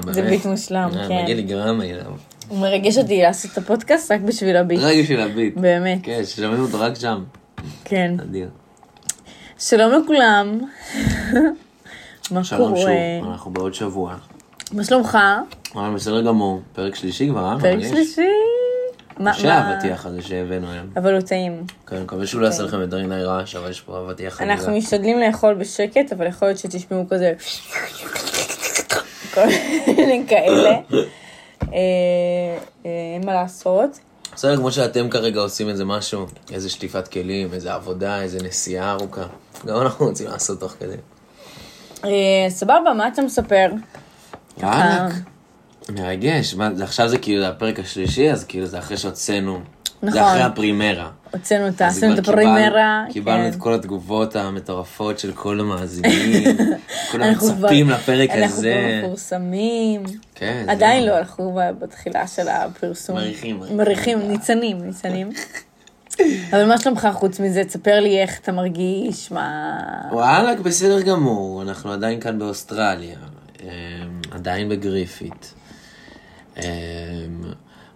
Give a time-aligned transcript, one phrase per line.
[0.00, 0.14] באמת.
[0.14, 1.22] זה ביט מושלם, אה, כן.
[1.22, 2.12] מגיע לי גרמי אליו.
[2.48, 4.80] הוא מרגש אותי לעשות את הפודקאסט רק בשביל הביט.
[4.82, 5.56] רק בשביל הביט.
[5.56, 7.24] באמת, כן, ששומעים אותו רק שם.
[7.84, 8.14] כן.
[8.22, 8.48] אדיר.
[9.58, 10.60] שלום לכולם.
[12.30, 12.88] מה שלום שוב?
[13.30, 14.14] אנחנו בעוד שבוע.
[14.72, 15.18] מה שלומך?
[15.94, 16.60] בסדר גמור.
[16.72, 17.60] פרק שלישי כבר, אה?
[17.60, 17.80] פרק.
[17.88, 18.26] שלישי.
[19.18, 20.86] מה- קשה האבטיח הזה שהבאנו היום.
[20.96, 21.62] אבל הוא טעים.
[21.86, 24.76] כן, מקווה שהוא לא יעשה לכם יותר מדי רעש, אבל יש פה אבטיח אנחנו.
[24.76, 27.32] משתדלים לאכול בשקט, אבל יכול להיות שתשמעו כזה...
[29.34, 29.46] כל
[29.96, 30.70] מיני כאלה.
[30.70, 31.78] אה,
[32.86, 33.98] אה, אין מה לעשות.
[34.34, 39.26] בסדר, כמו שאתם כרגע עושים איזה משהו, איזה שטיפת כלים, איזה עבודה, איזה נסיעה ארוכה.
[39.66, 40.96] גם אנחנו רוצים לעשות תוך כדי.
[42.04, 43.66] אה, סבבה, מה אתה מספר?
[44.58, 45.14] וואלכ,
[45.88, 46.54] מרגש.
[46.82, 49.60] עכשיו זה כאילו הפרק השלישי, אז כאילו זה אחרי שהוצאנו.
[50.02, 50.22] זה נכון.
[50.22, 51.10] אחרי הפרימרה.
[51.32, 53.04] הוצאנו את אז עשינו את הפרימרה.
[53.12, 53.48] קיבלנו כן.
[53.48, 56.56] את כל התגובות המטורפות של כל המאזינים.
[57.12, 58.74] כולם אנחנו מצפים לפרק אנחנו הזה.
[59.00, 60.02] כבר מפורסמים.
[60.34, 63.16] כן, זה- עדיין לא, אנחנו ב- בתחילה של הפרסום.
[63.16, 64.18] מריחים, מריחים.
[64.28, 65.30] ניצנים, ניצנים.
[66.52, 67.64] אבל מה שלומך חוץ מזה?
[67.64, 69.70] תספר לי איך אתה מרגיש, מה...
[70.12, 73.16] וואלה, בסדר גמור, אנחנו עדיין כאן באוסטרליה,
[73.62, 73.68] אמ,
[74.30, 75.46] עדיין בגריפיט.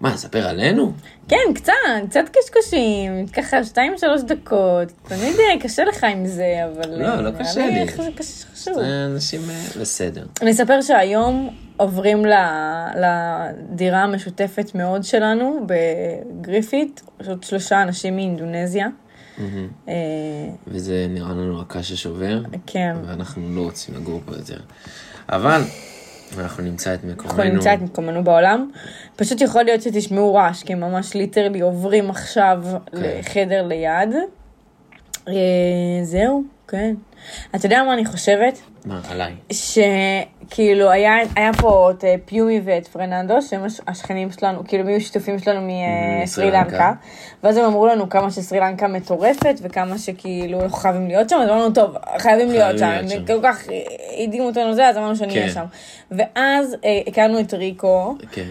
[0.04, 0.92] מה, נספר עלינו?
[1.28, 1.72] כן, קצת,
[2.08, 4.92] קצת קשקושים, ככה שתיים שלוש דקות.
[5.08, 7.02] תמיד אה, קשה לך עם זה, אבל...
[7.02, 7.86] לא, אה, לא נראה קשה לי.
[7.96, 8.12] זה
[8.52, 8.78] חשוב.
[8.78, 10.26] אנשים אה, בסדר.
[10.42, 12.24] אני אספר שהיום עוברים
[12.96, 18.88] לדירה המשותפת מאוד שלנו בגריפיט, יש עוד שלושה אנשים מאינדונזיה.
[19.88, 19.94] אה,
[20.66, 24.60] וזה נראה לנו הקש השובר, כן, ואנחנו לא רוצים לגור פה יותר.
[25.28, 25.62] אבל
[26.40, 27.30] אנחנו נמצא את מקומנו.
[27.30, 28.70] אנחנו נמצא את מקומנו בעולם.
[29.16, 32.78] פשוט יכול להיות שתשמעו רעש, כי הם ממש literally עוברים עכשיו כן.
[32.92, 34.14] לחדר ליד.
[35.28, 35.34] אה,
[36.02, 36.94] זהו, כן.
[37.54, 38.58] אתה יודע מה אני חושבת?
[38.84, 39.32] מה, עליי.
[40.50, 44.88] שכאילו היה, היה פה את אה, פיומי ואת פרננדו, שהם הש- השכנים שלנו, כאילו הם
[44.88, 46.92] היו שיתופים שלנו מסרי מסרי לנקה.
[47.42, 51.48] ואז הם אמרו לנו כמה שסרי לנקה מטורפת, וכמה שכאילו אנחנו חייבים להיות שם, אז
[51.48, 53.18] אמרנו, טוב, חייבים להיות שם, להיות שם.
[53.18, 53.78] הם כל כך אה,
[54.24, 55.52] הדהימו אותנו זה, אז אמרנו שנהיה כן.
[55.54, 55.64] שם.
[56.10, 58.44] ואז אה, הכרנו את ריקו, כן,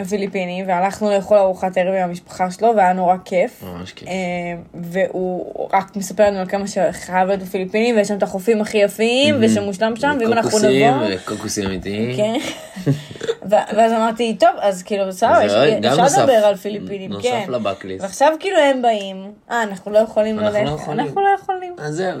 [0.00, 0.64] הפיליפיני.
[0.66, 3.62] והלכנו לאכול ארוחת ערב עם המשפחה שלו, והיה נורא כיף.
[3.62, 4.08] ממש כיף.
[4.08, 4.14] אה,
[4.74, 9.34] והוא רק מספר לנו על כמה שחייב להיות בפיליפינים, ויש שם את החופים הכי יפים,
[9.40, 10.93] ושמושלם שם, ואם אנחנו נבוא...
[11.08, 12.16] וקוקוסים אמיתיים.
[12.16, 12.38] כן.
[13.48, 17.52] ואז אמרתי, טוב, אז כאילו, בסדר, אפשר נוסף- לדבר על פיליפינים, נוסף כן.
[17.52, 18.02] לבקליסט.
[18.02, 20.88] ועכשיו כאילו הם באים, אה, אנחנו לא יכולים לא ללכת.
[20.88, 21.74] אנחנו לא יכולים.
[21.78, 22.18] אז זהו,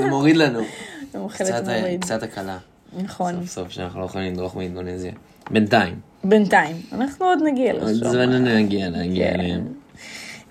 [0.00, 0.60] זה מוריד לנו.
[1.34, 1.94] קצת, אה.
[2.00, 2.58] קצת הקלה.
[3.02, 3.34] נכון.
[3.34, 5.12] סוף סוף שאנחנו לא יכולים לדרוך מאינדונזיה.
[5.50, 5.94] בינתיים.
[6.24, 8.08] בינתיים, אנחנו עוד נגיע עוד לשם.
[8.08, 9.40] זמן נגיע, נגיע כן.
[9.40, 9.66] אליהם.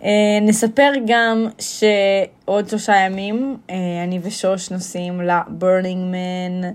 [0.03, 0.09] אה,
[0.41, 6.69] נספר גם שעוד שלושה ימים אה, אני ושוש נוסעים ל Burning Man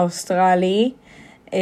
[0.00, 0.92] האוסטרלי.
[1.54, 1.58] אה,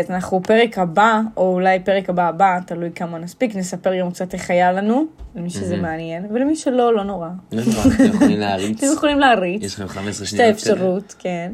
[0.00, 4.34] אז אנחנו פרק הבא, או אולי פרק הבא הבא, תלוי כמה נספיק, נספר גם קצת
[4.34, 5.04] איך היה לנו,
[5.34, 7.28] למי שזה מעניין, ולמי שלא, לא נורא.
[7.52, 8.78] לא נורא, אתם יכולים להריץ.
[8.78, 9.62] אתם יכולים להריץ.
[9.62, 10.38] יש לכם 15 יש את שניות.
[10.38, 10.48] כאלה.
[10.48, 11.52] האפשרות, כן.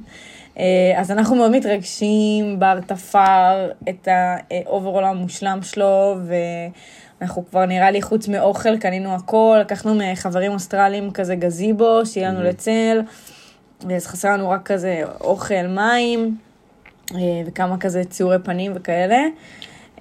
[0.59, 6.17] אה, אז אנחנו מאוד מתרגשים, בר תפר את האוברול המושלם שלו,
[7.21, 12.43] ואנחנו כבר נראה לי חוץ מאוכל, קנינו הכל, לקחנו מחברים אוסטרלים כזה גזיבו, שיהיה לנו
[12.43, 13.01] לצל,
[13.97, 16.37] אז חסר לנו רק כזה אוכל, מים,
[17.15, 19.19] אה, וכמה כזה ציורי פנים וכאלה.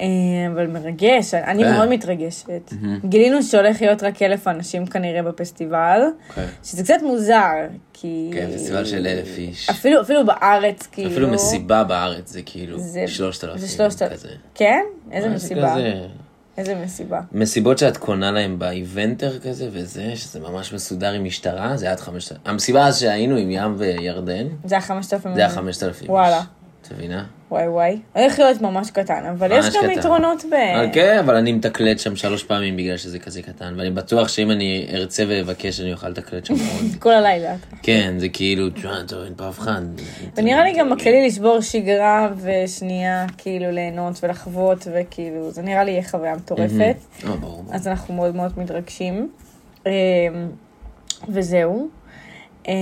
[0.01, 0.05] אה,
[0.53, 1.71] אבל מרגש, אני כן.
[1.73, 2.73] מאוד מתרגשת.
[3.05, 6.45] גילינו שהולך להיות רק אלף אנשים כנראה בפסטיבל, אוקיי.
[6.63, 7.51] שזה קצת מוזר,
[7.93, 8.29] כי...
[8.33, 9.69] כן, פסטיבל של אלף איש.
[9.69, 11.11] אפילו, אפילו בארץ, כאילו...
[11.11, 13.57] אפילו מסיבה בארץ זה כאילו זה- שלושת אלפים.
[13.59, 14.17] זה שלושת אלפים.
[14.17, 14.29] כזה.
[14.55, 14.81] כן?
[15.11, 15.75] איזה משהו מסיבה?
[16.57, 17.21] איזה מסיבה?
[17.31, 22.35] מסיבות שאת קונה להם באיבנטר כזה וזה, שזה ממש מסודר עם משטרה, זה עד חמשת.
[22.45, 25.35] המסיבה אז שהיינו עם ים וירדן, זה היה חמשת אלפים.
[25.35, 26.09] זה היה חמשת אלפים.
[26.09, 26.41] וואלה.
[26.87, 27.25] את מבינה?
[27.51, 27.99] וואי וואי.
[28.13, 29.99] הולך להיות ממש קטן, אבל יש ממש גם קטן.
[29.99, 30.55] יתרונות ב...
[30.93, 34.87] כן, אבל אני מתקלט שם שלוש פעמים בגלל שזה כזה קטן, ואני בטוח שאם אני
[34.93, 36.95] ארצה ואבקש אני אוכל לתקלט שם עוד.
[37.03, 37.55] כל הלילה.
[37.83, 39.81] כן, זה כאילו, תשמע, טוב, אין פה אף אחד.
[40.37, 45.91] ונראה לי גם מקל לי לשבור שגרה ושנייה, כאילו ליהנות ולחוות, וכאילו, זה נראה לי
[45.91, 46.95] יהיה חוויה מטורפת.
[47.25, 47.31] אה.
[47.71, 49.29] אז אנחנו מאוד מאוד מתרגשים.
[49.85, 49.91] אמ,
[51.29, 51.89] וזהו.
[52.67, 52.73] אה,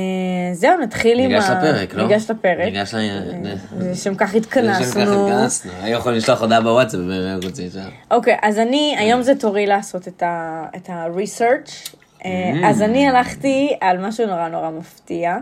[0.54, 1.34] זהו, נתחיל עם ה...
[1.34, 2.08] ניגש לפרק, לא?
[2.08, 2.66] ניגש לפרק.
[2.66, 2.98] ניגש ל...
[3.80, 5.28] לשם כך לשם כך התכנסנו.
[5.30, 5.72] התכנסנו.
[5.82, 7.90] היו יכולים לשלוח הודעה בוואטסאפ והם רוצים שם.
[8.12, 11.96] אוקיי, אז אני, היום זה תורי לעשות את ה-research.
[12.26, 12.66] אה, Mm.
[12.66, 15.38] אז אני הלכתי על משהו נורא נורא מפתיע.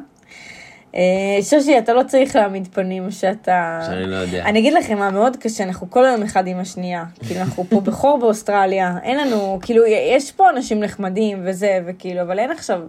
[0.96, 1.02] אה,
[1.42, 3.82] שושי, אתה לא צריך להעמיד פנים שאתה...
[3.88, 4.46] שאני לא יודע.
[4.46, 7.04] אני אגיד לכם מה מאוד קשה, אנחנו כל היום אחד עם השנייה.
[7.28, 12.40] כאילו, אנחנו פה בחור באוסטרליה, אין לנו, כאילו, יש פה אנשים נחמדים וזה, וכאילו, אבל
[12.40, 12.82] אין עכשיו...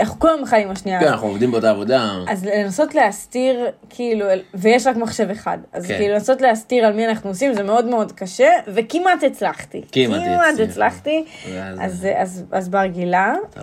[0.00, 1.00] אנחנו כל הזמן אחד עם השנייה.
[1.00, 2.10] כן, אנחנו עובדים באותה עבודה.
[2.28, 5.96] אז לנסות להסתיר, כאילו, ויש רק מחשב אחד, אז כן.
[5.98, 9.82] כאילו לנסות להסתיר על מי אנחנו עושים זה מאוד מאוד קשה, וכמעט הצלחתי.
[9.92, 10.68] כמעט כמעט.
[10.68, 11.24] הצלחתי.
[11.54, 13.34] ואז- אז, אז, אז בר גילה.
[13.56, 13.62] אה,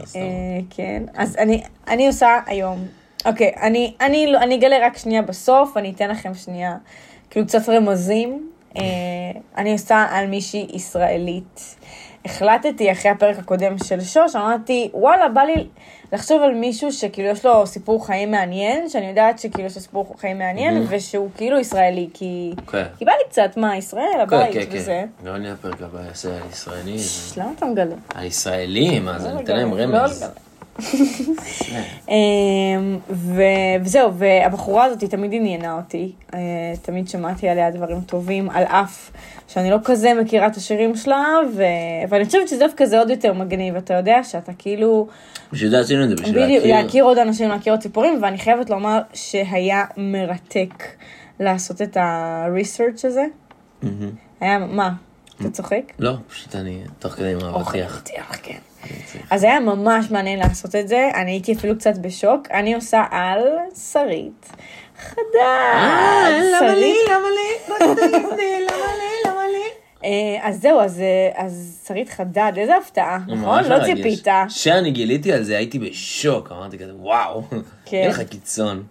[0.69, 2.85] כן, אז אני, אני עושה היום,
[3.25, 6.75] אוקיי, אני, אני, לא- אני אגלה רק שנייה בסוף, אני אתן לכם שנייה,
[7.29, 8.81] כאילו קצת רמזים, אה,
[9.57, 11.75] אני עושה על מישהי ישראלית.
[12.31, 15.67] החלטתי אחרי הפרק הקודם של שוש, אמרתי, וואלה, בא לי
[16.13, 20.15] לחשוב על מישהו שכאילו יש לו סיפור חיים מעניין, שאני יודעת שכאילו יש לו סיפור
[20.19, 22.83] חיים מעניין, ושהוא כאילו ישראלי, כי, אוקיי.
[22.97, 24.85] כי בא לי קצת, מה, ישראל, כן, הבית כן, וזה.
[25.21, 25.27] כן.
[25.27, 26.97] גם אני הפרק הבא אעשה על ישראלי.
[26.97, 27.95] זה- למה אתה מגלה?
[28.15, 30.25] הישראלים, מה זה, לא ניתן להם לגמרי, לא רמז.
[32.09, 36.39] אמ, וזהו, והבחורה הזאת תמיד עניינה אותי, אה,
[36.81, 39.11] תמיד שמעתי עליה דברים טובים, על אף
[39.47, 41.25] שאני לא כזה מכירה את השירים שלה,
[41.55, 41.63] ו...
[42.09, 45.07] ואני חושבת שדווקא זה עוד יותר מגניב, אתה יודע שאתה כאילו,
[45.53, 46.83] בשביל זה עשינו את זה, בשביל בדיוק, להכיר.
[46.83, 50.83] להכיר עוד אנשים, להכיר עוד סיפורים, ואני חייבת לומר שהיה מרתק
[51.39, 53.25] לעשות את ה-research הזה.
[54.39, 54.93] היה, מה?
[55.41, 55.81] אתה צוחק?
[55.99, 57.95] לא, פשוט אני תוך כדי עם האבטיח.
[57.95, 58.57] אבטיח, כן.
[59.31, 63.39] אז היה ממש מעניין לעשות את זה, אני הייתי אפילו קצת בשוק, אני עושה על
[63.91, 64.51] שרית
[64.97, 65.15] חדש.
[66.59, 67.53] שרית למה לי?
[67.69, 68.65] לא למה לי?
[69.25, 69.67] למה לי?
[70.03, 70.09] אה,
[70.47, 73.63] אז זהו, אז, אה, אז שרית חדד, איזה הפתעה, נכון?
[73.63, 73.83] לא.
[73.85, 74.27] ציפית.
[74.47, 77.41] כשאני גיליתי על זה הייתי בשוק, אמרתי כזה וואו,
[77.85, 77.97] כן.
[77.97, 78.83] אין לך קיצון.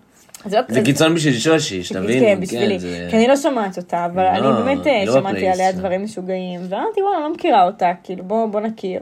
[0.46, 2.20] זה לא זה קיצון בשביל שושי, שתבין.
[2.24, 4.28] כן, בשבילי, זה- כי אני לא שומעת אותה, אבל לא,
[4.58, 5.72] אני באמת אה, לא שמעתי עליה.
[5.72, 9.00] דברים משוגעים, ואמרתי, וואלה, אני לא מכירה אותה, כאילו, בוא בוא נכיר.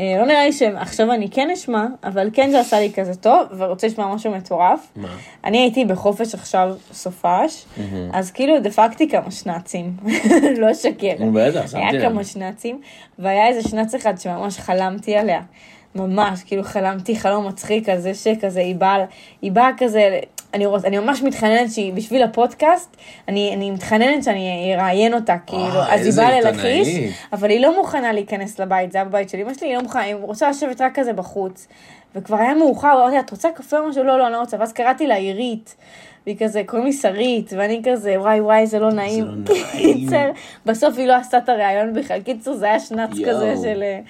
[0.00, 3.40] אה, לא נראה לי שעכשיו אני כן אשמע, אבל כן זה עשה לי כזה טוב,
[3.56, 4.86] ורוצה לשמוע משהו מטורף.
[4.96, 5.16] מה?
[5.44, 7.66] אני הייתי בחופש עכשיו סופש,
[8.12, 9.96] אז כאילו דפקתי כמה שנאצים,
[10.60, 11.14] לא אשקר.
[11.34, 12.02] בטח, שמתי היה לב.
[12.02, 12.80] כמה שנאצים,
[13.18, 15.40] והיה איזה שנץ אחד שממש חלמתי עליה.
[15.94, 19.04] ממש, כאילו חלמתי חלום מצחיק על זה שכזה, היא באה,
[19.42, 20.18] היא באה כזה,
[20.54, 22.96] אני, רוצ, אני ממש מתחננת שהיא, בשביל הפודקאסט,
[23.28, 26.40] אני, אני מתחננת שאני אראיין אותה, כאילו, אז היא באה.
[26.40, 26.88] ללכיש,
[27.32, 30.02] אבל היא לא מוכנה להיכנס לבית, זה היה בבית של אמא שלי, היא לא מוכנה,
[30.02, 31.66] היא רוצה לשבת רק כזה בחוץ.
[32.14, 34.04] וכבר היה מאוחר, אמרתי לה, את רוצה קפה או משהו?
[34.04, 34.56] לא, לא, אני לא רוצה.
[34.60, 35.76] ואז קראתי לה עירית,
[36.26, 39.24] והיא כזה, קוראים לי שרית, ואני כזה, וואי וואי, זה לא נעים.
[39.24, 40.08] לא נעים.
[40.66, 42.20] בסוף היא לא עשתה את הראיון בכלל.
[42.20, 43.10] קיצור, זה היה שנץ.
[43.10, 43.82] כזה של...
[43.82, 44.00] אה,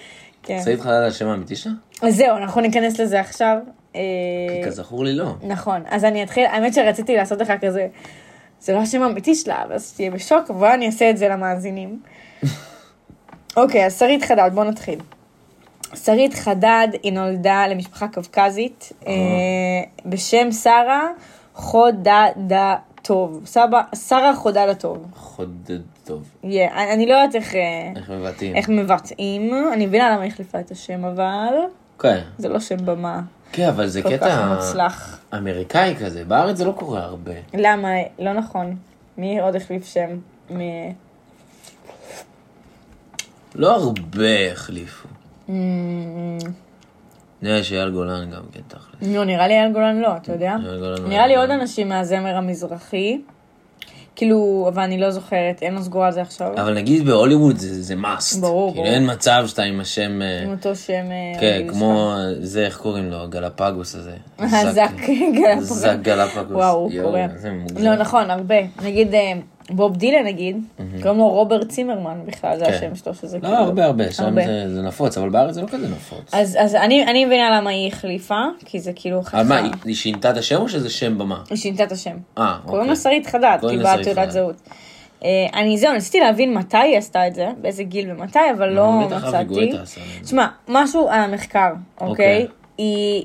[0.43, 0.61] כן.
[0.65, 1.73] שרית חדד על השם האמיתי שלה?
[2.03, 3.57] אז זהו, אנחנו ניכנס לזה עכשיו.
[3.97, 4.01] אה,
[4.63, 5.35] כי כזכור לי לא.
[5.43, 7.89] נכון, אז אני אתחיל, האמת שרציתי לעשות לך כזה,
[8.61, 12.01] זה לא השם האמיתי שלה, ואז תהיה בשוק, אבל אני אעשה את זה למאזינים.
[13.57, 14.99] אוקיי, אז שרית חדד, בוא נתחיל.
[15.95, 19.13] שרית חדד, היא נולדה למשפחה קווקזית, אה,
[20.07, 21.09] בשם שרה
[21.55, 23.43] חודדטוב.
[23.45, 25.07] סבא, שרה חודדטוב.
[25.15, 26.23] חודד טוב.
[26.43, 28.57] Yeah, אני אני לא יודעת איך, אה, איך מבטאים?
[28.57, 31.55] איך מבטאים, אני מבינה למה היא החליפה את השם, אבל
[31.99, 32.21] כן.
[32.39, 33.21] זה לא שם במה
[33.53, 35.19] כן, אבל זה קטע מוצלח.
[35.35, 37.33] אמריקאי כזה, בארץ זה לא קורה הרבה.
[37.55, 37.89] למה?
[38.19, 38.77] לא נכון.
[39.19, 40.09] מי עוד החליף שם?
[40.51, 40.91] מ-
[43.55, 45.09] לא הרבה החליפו.
[47.43, 49.09] נראה שאייל גולן גם כן תכל'ס.
[49.15, 50.57] לא, נראה לי אייל גולן לא, אתה יודע?
[50.63, 51.51] לא נראה לי עוד.
[51.51, 53.21] אנשים מהזמר המזרחי.
[54.21, 56.53] כאילו, אבל אני לא זוכרת, אין לו סגורה על זה עכשיו.
[56.55, 58.41] אבל נגיד בהוליווד זה זה must.
[58.41, 58.95] ברור, כאילו ברור.
[58.95, 60.23] אין מצב שאתה עם השם...
[60.23, 60.93] אה, עם אותו שם...
[60.93, 63.29] אה, כן, רגיל כמו זה, איך קוראים לו?
[63.29, 64.13] גלפגוס הזה.
[64.75, 64.91] זק
[65.35, 65.69] גלפגוס.
[65.69, 66.57] זק גלפגוס.
[66.57, 67.21] וואו, הוא יואו, קורא.
[67.35, 67.85] איזה מוגזם.
[67.85, 68.57] לא, נכון, הרבה.
[68.83, 69.33] נגיד, אה,
[69.71, 70.57] בוב דילן נגיד,
[71.03, 72.73] קוראים לו רוברט צימרמן בכלל, זה כן.
[72.73, 73.57] השם שלו, שזה לא, כאילו...
[73.57, 74.35] הרבה הרבה, שם.
[74.69, 76.35] זה נפוץ, אבל בארץ זה לא כזה נפוץ.
[76.35, 79.79] אז, אני, מבינה למה היא החליפה, כי זה כאילו אבל מה, חכם.
[79.85, 81.43] היא- שינתה את השם או שזה שם במה?
[81.51, 82.17] היא שינתה את השם.
[82.39, 82.89] אה, קוראים אוקיי.
[82.89, 84.31] לה שרית חדד, קוראים כי באה תעודת.
[84.31, 84.57] זהות.
[85.25, 88.93] אה, אני זהו, ניסיתי להבין מתי היא עשתה את זה, באיזה גיל ומתי, אבל לא
[88.93, 89.73] מצאתי.
[90.23, 92.11] תשמע, משהו על המחקר, אוקיי?
[92.11, 92.47] אוקיי.
[92.79, 93.25] היא...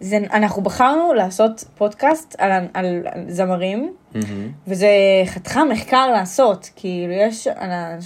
[0.00, 3.92] זה, אנחנו בחרנו לעשות פודקאסט על, על, על זמרים.
[4.66, 4.88] וזה
[5.26, 7.48] חתיכה מחקר לעשות, כאילו יש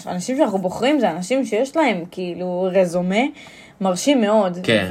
[0.06, 3.24] אנשים שאנחנו בוחרים, זה אנשים שיש להם כאילו רזומה
[3.80, 4.58] מרשים מאוד.
[4.62, 4.86] כן.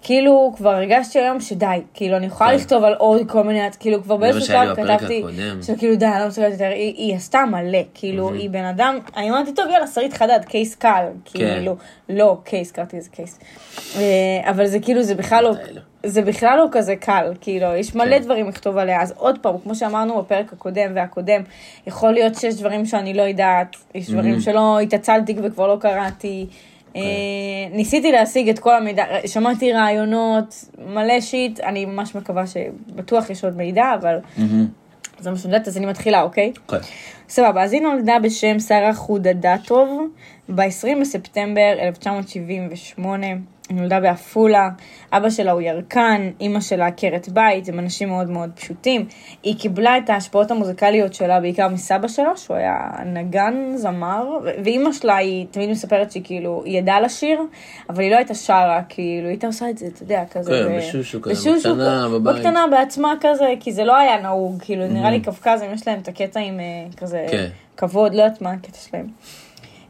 [0.00, 2.56] וכאילו כבר הרגשתי היום שדי, כאילו אני יכולה כן.
[2.56, 5.24] לכתוב על עוד כל מיני, כאילו כבר באיזשהו שלב כתבתי.
[5.62, 9.30] שכאילו די, אני לא מסוגלת יותר, היא, היא עשתה מלא, כאילו היא בן אדם, אני
[9.30, 11.30] אמרתי טוב יאללה שרית חדד, קייס קל, כן.
[11.32, 11.76] כאילו,
[12.08, 13.38] לא קייס, קראתי לזה קייס,
[13.96, 15.80] אה, אבל זה כאילו זה בכלל לא, האלה.
[16.06, 18.22] זה בכלל לא כזה קל, כאילו, יש מלא כן.
[18.22, 21.42] דברים לכתוב עליה, אז עוד פעם, כמו שאמרנו בפרק הקודם והקודם,
[21.86, 26.46] יכול להיות שיש דברים שאני לא יודעת, יש דברים שלא התעצלתי וכבר לא קראתי.
[26.96, 27.02] אה,
[27.72, 33.56] ניסיתי להשיג את כל המידע, שמעתי רעיונות, מלא שיט, אני ממש מקווה שבטוח יש עוד
[33.56, 34.18] מידע, אבל.
[35.20, 36.52] זה מה שאני יודעת, אז אני מתחילה, אוקיי?
[36.68, 36.80] אוקיי.
[37.28, 40.08] סבבה, אז היא נולדה בשם שרה חודדטוב
[40.48, 43.26] ב-20 בספטמבר 1978.
[43.70, 44.68] נולדה בעפולה,
[45.12, 49.06] אבא שלה הוא ירקן, אימא שלה עקרת בית, הם אנשים מאוד מאוד פשוטים.
[49.42, 54.92] היא קיבלה את ההשפעות המוזיקליות שלה בעיקר מסבא שלו, שהוא היה נגן, זמר, ו- ואימא
[54.92, 57.40] שלה, היא תמיד מספרת שהיא כאילו, היא ידעה לשיר,
[57.88, 60.50] אבל היא לא הייתה שרה, כאילו, היא הייתה עושה את זה, אתה יודע, כזה.
[60.50, 62.36] כן, ב- בשושו כזה, בשושו, בקטנה, בבית.
[62.36, 66.08] בקטנה בעצמה כזה, כי זה לא היה נהוג, כאילו, נראה לי קווקזים, יש להם את
[66.08, 66.64] הקטע עם אה,
[66.96, 67.46] כזה כן.
[67.76, 69.06] כבוד, לא יודעת מה הקטע שלהם.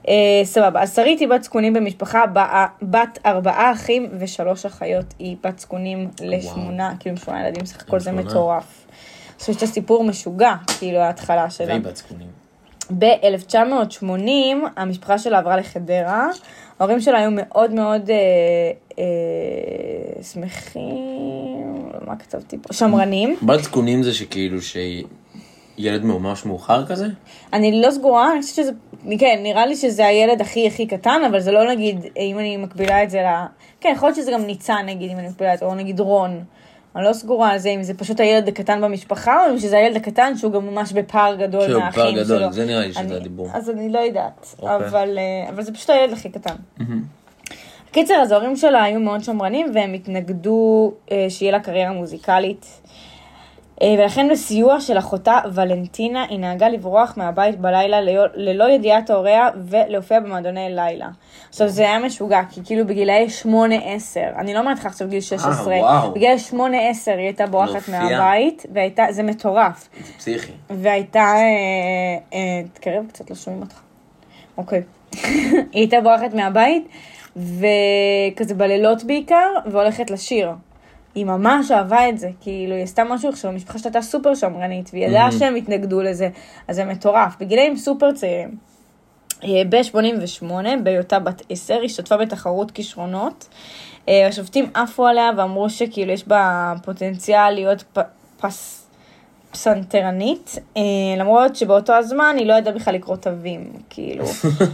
[0.09, 5.05] אה, סבבה, אז שרית היא בת זקונים במשפחה, בא- בת ארבעה אחים ושלוש אחיות.
[5.19, 8.13] היא בת זקונים לשמונה, כאילו עם שמונה ילדים, סך הכל זה.
[8.13, 8.85] מטורף.
[9.29, 11.67] אני חושבת שהסיפור משוגע, כאילו ההתחלה שלה.
[11.67, 12.29] והיא בת זקונים.
[12.99, 14.07] ב-1980
[14.77, 16.29] המשפחה שלה עברה לחדרה,
[16.81, 18.17] ההורים שלה היו מאוד מאוד אה,
[18.99, 19.05] אה,
[20.23, 20.95] שמחים,
[22.07, 22.73] מה כתבתי פה?
[22.75, 23.37] שמרנים.
[23.43, 24.59] בת זקונים זה שכאילו
[25.79, 27.07] שילד ממש מאוחר כזה?
[27.53, 28.73] אני לא סגורה, אני חושבת שזה,
[29.19, 33.03] כן, נראה לי שזה הילד הכי הכי קטן, אבל זה לא נגיד, אם אני מקבילה
[33.03, 33.47] את זה ל...
[33.81, 36.45] כן, יכול להיות שזה גם ניצן נגיד, אם אני מקבילה את זה, או נגיד רון.
[36.97, 39.97] אני לא סגורה על זה, אם זה פשוט הילד הקטן במשפחה, או אם שזה הילד
[39.97, 42.25] הקטן שהוא גם ממש בפער גדול שהוא מהאחים פער שלו.
[42.25, 43.49] גדול, זה נראה לי שזה הדיבור.
[43.53, 44.77] אז אני לא יודעת, אוקיי.
[44.77, 46.55] אבל, אה, אבל זה פשוט הילד הכי קטן.
[47.93, 52.81] קיצר, אז ההורים שלה היו מאוד שמרנים, והם התנגדו אה, שיהיה לה קריירה מוזיקלית.
[53.83, 58.01] אה, ולכן בסיוע של אחותה ולנטינה, היא נהגה לברוח מהבית בלילה
[58.35, 61.09] ללא, ידיעת הוריה ולהופיע במועדוני לילה.
[61.49, 63.47] עכשיו זה היה משוגע, כי כאילו בגילאי 8-10,
[64.39, 66.11] אני לא אומרת לך עכשיו גיל 16, אה.
[66.11, 67.89] בגילאי 8-10 היא הייתה בורחת?
[67.89, 69.89] מהבית, והייתה, זה מטורף.
[70.07, 70.53] זה פסיכי.
[70.71, 71.39] והייתה, אה,
[72.35, 73.81] אה, תקרב קצת, לא שומעים אותך.
[74.57, 74.83] אוקיי.
[75.23, 76.89] היא הייתה בורחת מהבית,
[77.37, 80.51] וכזה בלילות בעיקר, והולכת לשיר.
[81.19, 84.91] היא ממש אהבה את זה, כאילו היא עשתה משהו עכשיו, המשפחה שלה הייתה סופר שמרנית,
[84.93, 86.29] והיא ידעה שהם התנגדו לזה,
[86.69, 87.37] אז זה מטורף.
[87.41, 88.57] בגילאים סופר צעירים.
[89.45, 93.49] אה, ב-88, בהיותה בת 10, היא השתתפה בתחרות כישרונות.
[94.09, 97.99] אה, השופטים עפו עליה ואמרו שכאילו יש בה פוטנציאל להיות פ-
[98.41, 98.85] פס...
[99.51, 100.83] פסנתרנית, אה,
[101.19, 104.27] למרות שבאותו הזמן היא לא ידעה בכלל לקרוא תווים, כאילו.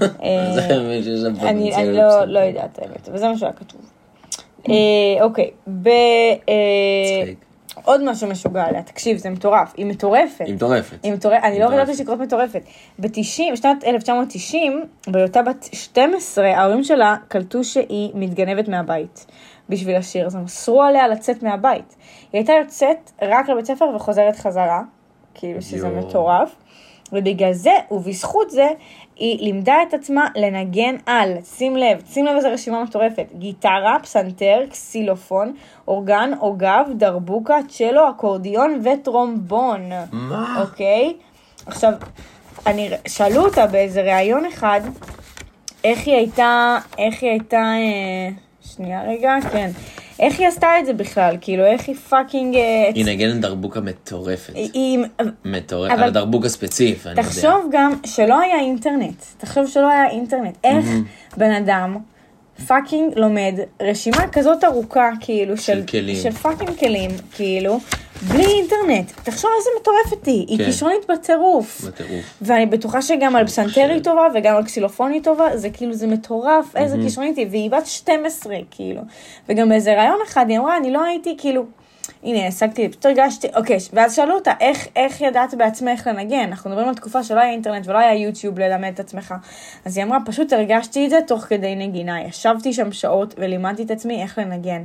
[0.55, 2.25] זה האמת שיש לה אני, פוטנציאל אני לא.
[2.25, 3.81] לא יודעת האמת, וזה מה שהיה כתוב.
[4.69, 5.51] אה, אוקיי,
[5.83, 5.89] ב...
[6.49, 7.33] אה.
[7.85, 10.45] עוד משהו משוגע עליה, תקשיב, זה מטורף, היא מטורפת.
[10.47, 10.97] היא מטורפת.
[11.03, 11.65] היא מטורפת, אני לא.
[11.73, 12.63] ידעתי שהיא קוראת מטורפת.
[12.99, 19.27] ב-90, בשנת 1990, בהיותה בת 12, ההורים שלה קלטו שהיא מתגנבת מהבית
[19.69, 21.97] בשביל השיר, אז הם אסרו עליה לצאת מהבית.
[22.33, 24.83] היא הייתה יוצאת רק לבית ספר וחוזרת חזרה,
[25.35, 25.89] כאילו שזה.
[25.89, 26.55] מטורף.
[27.13, 28.67] ובגלל זה, ובזכות זה,
[29.17, 34.61] היא לימדה את עצמה לנגן על, שים לב, שים לב איזה רשימה מטורפת, גיטרה, פסנתר,
[34.71, 35.55] קסילופון,
[35.89, 39.91] אורגן, אוגב, דרבוקה, צ'לו, אקורדיון וטרומבון.
[40.13, 40.63] מה?
[40.63, 41.15] אוקיי?
[41.67, 41.93] עכשיו,
[42.67, 44.81] אני, שאלו אותה באיזה ראיון אחד,
[45.85, 48.29] איך היא הייתה, איך היא הייתה, אה,
[48.61, 49.71] שנייה רגע, כן.
[50.25, 51.37] איך היא עשתה את זה בכלל?
[51.41, 52.55] כאילו, איך היא fucking...
[52.57, 54.53] אה, היא נגנת דרבוקה מטורפת.
[54.55, 54.99] היא-.
[55.45, 55.93] מטורפת.
[55.95, 57.23] אבל- על דרבוקה ספציפי, אני יודע.
[57.23, 59.25] תחשוב גם שלא היה אינטרנט.
[59.39, 60.57] תחשוב שלא היה אינטרנט.
[60.65, 60.87] איך
[61.37, 61.97] בן אדם
[62.67, 66.17] fucking לומד רשימה כזאת ארוכה, כאילו, של, כלים.
[66.17, 67.79] של fucking כלים, כאילו,
[68.29, 69.13] בלי אינטרנט.
[69.23, 70.47] תחשוב איזה מטורפת היא.
[70.49, 70.65] היא כן.
[70.65, 71.81] כישרונית בטירוף.
[71.85, 72.25] בטירוף.
[72.43, 74.03] ואני בטוחה שגם על פסנתר היא.
[74.03, 77.87] טובה וגם על קסילופון היא טובה, זה כאילו, זה מטורף, איזה כישרונית היא, והיא בת
[77.87, 79.01] 12, כאילו.
[79.49, 81.65] וגם באיזה ראיון אחד היא אמרה, אני לא הייתי, כאילו,
[82.25, 86.47] הנה, השגתי, פשוט הרגשתי, אוקיי, ואז שאלו אותה, איך, איך ידעת בעצמך לנגן?
[86.49, 89.35] אנחנו מדברים על תקופה שלא היה אינטרנט ולא היה יוטיוב ללמד את עצמך.
[89.85, 92.23] אז היא אמרה, פשוט הרגשתי את זה תוך כדי נגינה.
[92.23, 94.83] ישבתי שם שעות ולימדתי את עצמי איך לנגן.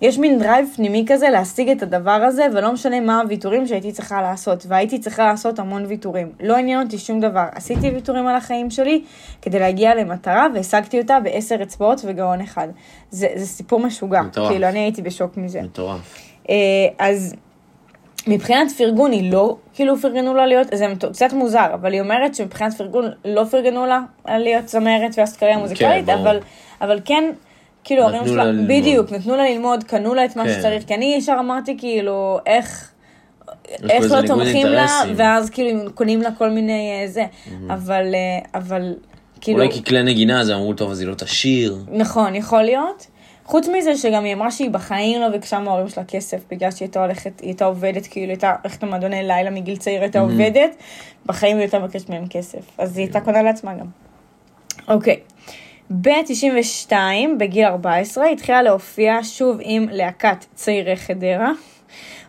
[0.00, 4.22] יש מין drive פנימי כזה להשיג את הדבר הזה, ולא משנה מה הוויתורים שהייתי צריכה
[4.22, 6.32] לעשות, והייתי צריכה לעשות המון ויתורים.
[6.40, 7.44] לא עניין אותי שום דבר.
[7.54, 9.02] עשיתי ויתורים על החיים שלי
[9.42, 12.68] כדי להגיע למטרה, והשגתי אותה בעשר אצבעות וגרון אחד.
[13.10, 14.22] זה, זה סיפור משוגע.
[14.22, 14.50] מטורף.
[14.50, 15.62] כאילו, אני הייתי בשוק מזה.
[15.62, 16.14] מטורף.
[16.50, 16.54] אה,
[16.98, 17.34] אז
[18.26, 22.74] מבחינת פרגון היא לא, כאילו פרגנו לה להיות, זה קצת מוזר, אבל היא אומרת שמבחינת
[22.74, 26.20] פרגון לא פרגנו לה להיות זמרת ועשת קריירה מוזיקלית, ברור.
[26.20, 26.40] אבל,
[26.80, 27.24] אבל כן,
[27.88, 28.68] כאילו ההורים לה שלה, ללמוד.
[28.68, 30.54] בדיוק, נתנו לה ללמוד, קנו לה את מה כן.
[30.58, 32.90] שצריך, כי אני ישר אמרתי כאילו, איך...
[33.90, 34.86] איך לא תומכים לה.
[35.16, 37.24] ואז כאילו הם קונים לה כל מיני אה, זה,
[37.70, 38.94] אבל, אה, אבל
[39.40, 41.76] כאילו, אולי כי כלי נגינה אז אמרו טוב אז היא לא תשיר.
[41.92, 43.06] נכון, יכול להיות.
[43.44, 47.00] חוץ מזה שגם היא אמרה שהיא בחיים לא ביקשה מההורים שלה כסף, בגלל שהיא הייתה
[47.04, 50.76] הולכת, היא הייתה עובדת, כאילו היא הייתה הולכת למועדוני לילה מגיל צעיר, הייתה עובדת,
[51.26, 52.60] בחיים היא הייתה מבקשת מהם כסף.
[52.78, 53.86] אז היא הייתה קונה לעצמה גם.
[54.88, 55.16] אוקיי.
[55.90, 56.92] ב-92,
[57.38, 61.50] בגיל 14, היא התחילה להופיע שוב עם להקת צעירי חדרה,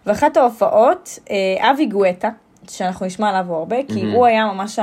[0.06, 2.30] ואחת ההופעות, אה, אבי גואטה,
[2.72, 4.12] שאנחנו נשמע עליו הרבה, כי מהמם.
[4.12, 4.80] הוא היה ממש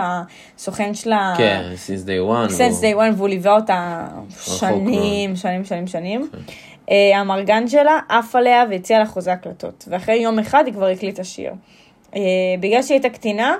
[0.56, 2.52] הסוכן שלה, כן, since day one.
[2.72, 6.28] הוא- דיי וואן, והוא ליווה אותה שנים, שנים, שנים, שנים.
[6.90, 11.24] אה, המרגן שלה עף עליה והציע לה חוזה הקלטות, ואחרי יום אחד היא כבר הקליטה
[11.24, 11.52] שיר.
[12.16, 12.20] אה,
[12.60, 13.54] בגלל שהיא הייתה קטינה,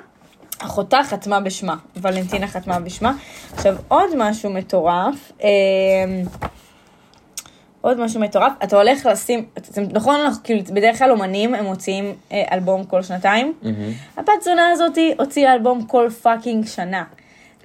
[0.59, 3.13] אחותה חתמה בשמה, ולנטינה חתמה בשמה.
[3.55, 5.49] עכשיו, עוד משהו מטורף, אה,
[7.81, 12.15] עוד משהו מטורף, אתה הולך לשים, זה נכון, אנחנו, כאילו, בדרך כלל אומנים הם מוציאים
[12.33, 13.53] אה, אלבום כל שנתיים.
[13.63, 13.93] מהמם.
[14.17, 17.05] הבת זונה הזאתי הוציאה אלבום כל fucking שנה.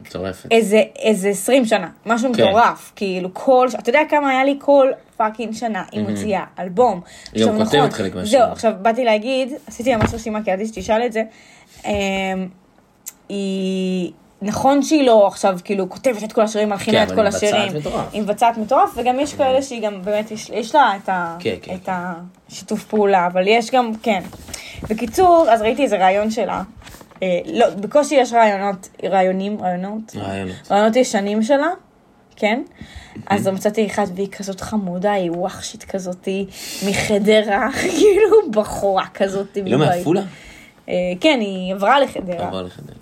[0.01, 0.51] מטורפת.
[0.51, 2.43] איזה, איזה 20 שנה, משהו כן.
[2.43, 6.07] מטורף, כאילו כל, אתה יודע כמה היה לי כל fucking שנה, היא.
[6.07, 7.01] מוציאה אלבום.
[7.33, 8.45] היא גם עכשיו, כותבת חלק מהשירים.
[8.45, 11.24] זהו, עכשיו באתי להגיד, עשיתי ממש רשימה, כי ידעתי שתשאל את זה,
[11.86, 11.91] אמ,
[13.31, 14.11] היא,
[14.41, 17.29] נכון שהיא לא עכשיו כאילו כותבת את כל השירים, מלחינה כן, את אבל כל היא
[17.29, 18.13] מבצעת השירים, מטורף.
[18.13, 21.55] היא מבצעת מטורף, וגם יש כאלה שהיא גם באמת, יש, יש לה את, ה, כן,
[21.61, 24.23] כן, את השיתוף פעולה, אבל יש גם, כן.
[24.89, 26.63] בקיצור, אז ראיתי איזה רעיון שלה,
[27.23, 30.71] אה, לא, בקושי יש רעיונות, רעיונים, רעיונות, רעיונות.
[30.71, 31.69] רעיונות ישנים שלה,
[32.35, 32.63] כן?
[33.27, 36.27] אז מצאתי אחת והיא כזאת חמודה, היא וואחשית כזאת,
[36.88, 39.55] מחדרה, כאילו בחורה כזאת.
[39.55, 39.77] היא לא.
[39.77, 40.21] מעפולה?
[40.89, 42.47] אה, כן, היא עברה לחדרה.
[42.47, 43.00] עברה לחדרה.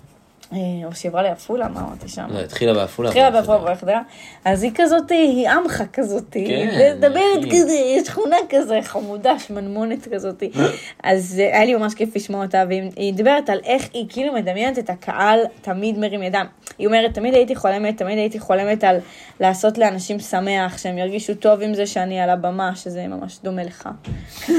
[0.54, 2.28] אה, או שהיא עברה לעפולה, מה אמרתי שם?
[2.30, 3.10] לא, התחילה בעפולה.
[3.10, 3.74] התחילה בעפולה.
[3.74, 4.02] בחדרה.
[4.46, 7.46] אז היא כזאת, היא עמך כזאת, כן, מדברת.
[7.52, 7.76] כזה,
[8.06, 10.44] שכונה כזה, חמודה, שמנמונת כזאת.
[11.04, 14.80] אז אה, היה לי ממש כיף לשמוע אותה, והיא מדברת על איך היא כאילו מדמיינת
[14.80, 16.46] את הקהל תמיד מרים ידם.
[16.78, 18.98] היא אומרת, תמיד הייתי חולמת, תמיד הייתי חולמת על
[19.40, 23.90] לעשות לאנשים שמח, שהם ירגישו טוב עם זה שאני על הבמה, שזה ממש דומה לך.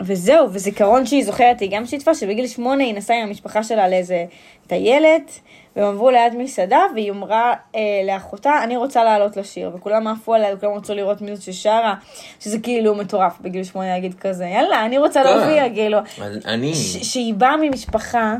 [0.00, 4.24] וזהו, וזיכרון שהיא זוכרת, היא גם שיתפה שבגיל שמונה היא נסעה עם המשפחה שלה לאיזה
[4.66, 5.40] טיילת,
[5.76, 10.54] והם עברו ליד מסעדה, והיא אמרה אה, לאחותה, אני רוצה לעלות לשיר, וכולם עפו עליה,
[10.54, 11.94] וכולם רצו לראות מי זאת ששרה,
[12.40, 15.28] שזה כאילו מטורף בגיל שמונה להגיד כזה, יאללה, אני רוצה כן.
[15.28, 15.98] להופיע, כאילו.
[16.44, 16.74] אני...
[16.74, 18.36] שהיא באה ממשפחה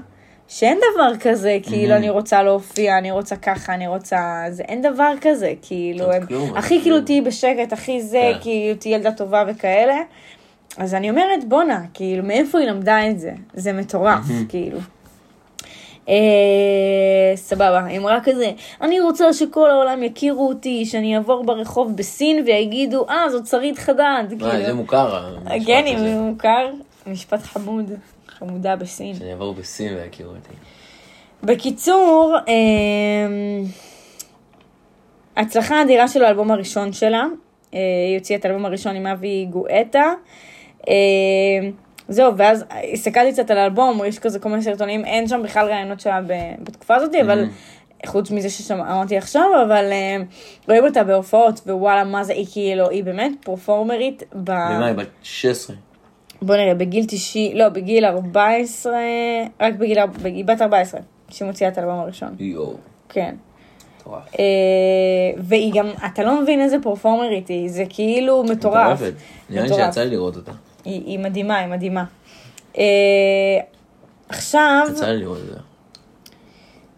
[0.49, 4.45] שאין דבר כזה, כאילו, אני רוצה להופיע, אני רוצה ככה, אני רוצה...
[4.51, 6.27] זה אין דבר כזה, כאילו, הם...
[6.27, 6.81] כלום, הכי.
[6.83, 8.39] כאילו תהיי בשקט, הכי זה, כן.
[8.41, 9.97] כאילו, תהיי ילדה טובה וכאלה.
[10.77, 13.33] אז אני אומרת, בואנה, כאילו, מאיפה היא למדה את זה?
[13.55, 14.79] זה מטורף, כאילו.
[16.09, 22.43] אה, סבבה, היא אמרה כזה, אני רוצה שכל העולם יכירו אותי, שאני אעבור ברחוב בסין
[22.47, 24.25] ויגידו, אה, זאת שרית חדד.
[24.31, 24.67] וואי, כאילו.
[24.67, 25.37] זה מוכר.
[25.47, 25.85] המשפט כן.
[25.87, 26.71] אם מוכר,
[27.07, 27.91] משפט חמוד,
[28.29, 29.15] חמודה בסין.
[29.15, 30.55] שאני אעבור בסין ויכירו אותי.
[31.43, 33.65] בקיצור, אמ,
[35.37, 37.25] הצלחה אדירה של האלבום הראשון שלה,
[37.75, 37.79] אה,
[38.09, 40.13] היא הוציאה את האלבום הראשון עם אבי גואטה.
[40.89, 41.73] אמ,
[42.09, 46.01] זהו, ואז הסתכלתי קצת על האלבום, יש כזה כל מיני סרטונים, אין שם בכלל רעיונות
[46.01, 46.21] שלה
[46.63, 47.45] בתקופה הזאת, אבל
[48.07, 50.17] חוץ מזה שאמרתי עכשיו, אבל אה,
[50.69, 54.51] רואים אותה בהופעות, ווואלה, מה זה, היא כאילו, היא באמת פרפורמרית ב...
[54.51, 55.77] ומה, היא בת 16.
[56.43, 58.93] בוא נראה, בגיל 90, לא, בגיל 14,
[59.61, 62.37] רק בגיל, היא בת 14, שהיא מוציאה את האלבום הראשון.
[62.39, 62.75] יואו,
[63.09, 63.35] כן.
[64.01, 64.35] מטורף.
[64.39, 64.45] אה,
[65.39, 69.01] והיא גם, אתה לא מבין איזה פרפורמרית היא, זה כאילו מטורף.
[69.01, 69.13] מטורפת.
[69.51, 69.75] נראה לי.
[69.75, 70.53] שיצא לי לראות אותה.
[70.85, 72.05] היא, היא מדהימה, היא מדהימה.
[72.79, 72.85] אה,
[74.29, 75.61] עכשיו, יצא לי לראות אותה.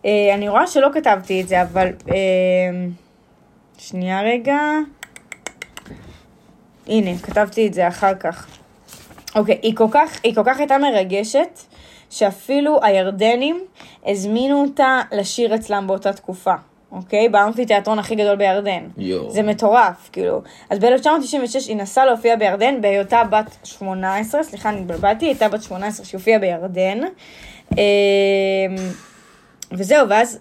[0.04, 1.86] אה, אני רואה שלא כתבתי את זה, אבל...
[1.86, 2.16] אה,
[3.78, 4.58] שנייה רגע.
[6.86, 8.46] הנה, כתבתי את זה אחר כך.
[9.34, 11.60] אוקיי, היא כל כך, היא כל כך הייתה מרגשת,
[12.10, 13.64] שאפילו הירדנים
[14.06, 16.54] הזמינו אותה לשיר אצלם באותה תקופה.
[16.92, 17.28] אוקיי?
[17.28, 18.82] באמפי תיאטרון הכי גדול בירדן.
[18.98, 19.30] יואו.
[19.30, 20.42] זה מטורף, כאילו.
[20.70, 25.62] אז ב-1996 היא נסעה להופיע בירדן בהיותה בת 18, סליחה, אני התבלבלתי, היא הייתה בת
[25.62, 27.00] 18 שהיא הופיעה בירדן.
[27.78, 27.84] אה,
[29.72, 30.38] וזהו, ואז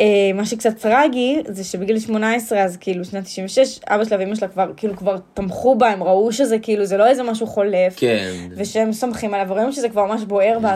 [0.00, 4.48] אה, מה שקצת טרגי, זה שבגיל 18, אז כאילו שנת 96, אבא שלה ואמא שלה
[4.48, 7.94] כבר, כאילו כבר תמכו בה, הם ראו שזה כאילו, זה לא איזה משהו חולף.
[7.96, 8.32] כן.
[8.56, 10.72] ושהם סומכים עליו, ורואים שזה כבר ממש בוער בה,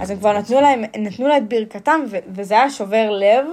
[0.00, 2.00] אז, הם כבר נתנו להם, נתנו לה את ברכתם,
[2.34, 3.44] וזה היה שובר לב,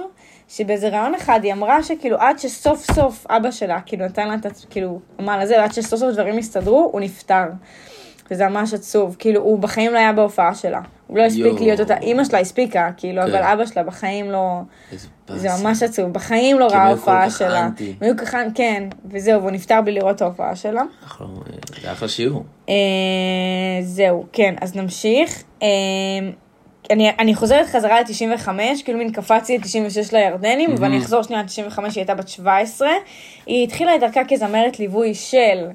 [0.50, 4.46] שבאיזה רעיון אחד היא אמרה שכאילו עד שסוף סוף אבא שלה, כאילו נתן לה את,
[4.70, 7.44] כאילו, אמר לה זה, ועד שסוף סוף דברים הסתדרו, הוא נפטר.
[8.30, 10.80] וזה ממש עצוב, כאילו, הוא בחיים לא היה בהופעה שלה.
[11.06, 11.58] הוא לא הספיק יואו.
[11.58, 13.28] להיות אותה, אימא שלה הספיקה, כאילו, כן.
[13.28, 14.60] אבל אבא שלה בחיים לא...
[15.28, 15.48] זה.
[15.62, 17.66] ממש עצוב, בחיים לא ראה כל הופעה כך שלה.
[17.66, 17.90] אנטי.
[17.90, 20.82] הם היו ככה, כן, וזהו, והוא נפטר בלי לראות את ההופעה שלה.
[21.06, 21.26] אחלה,
[21.82, 22.44] זה אחלה שיעור.
[22.68, 22.74] אה,
[23.82, 25.42] זהו, כן, אז נמשיך.
[25.62, 25.68] אה,
[26.90, 28.48] אני, אני חוזרת חזרה ל-95,
[28.84, 32.88] כאילו מין קפצתי ל-96 לירדנים, ואני אחזור שנייה ל-95, היא הייתה בת 17.
[33.46, 35.66] היא התחילה את דרכה כזמרת ליווי של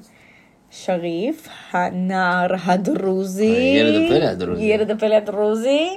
[0.70, 3.46] שריף, הנער הדרוזי.
[3.46, 4.64] הילד הפלא הדרוזי.
[4.64, 5.88] ילד הפלא הדרוזי.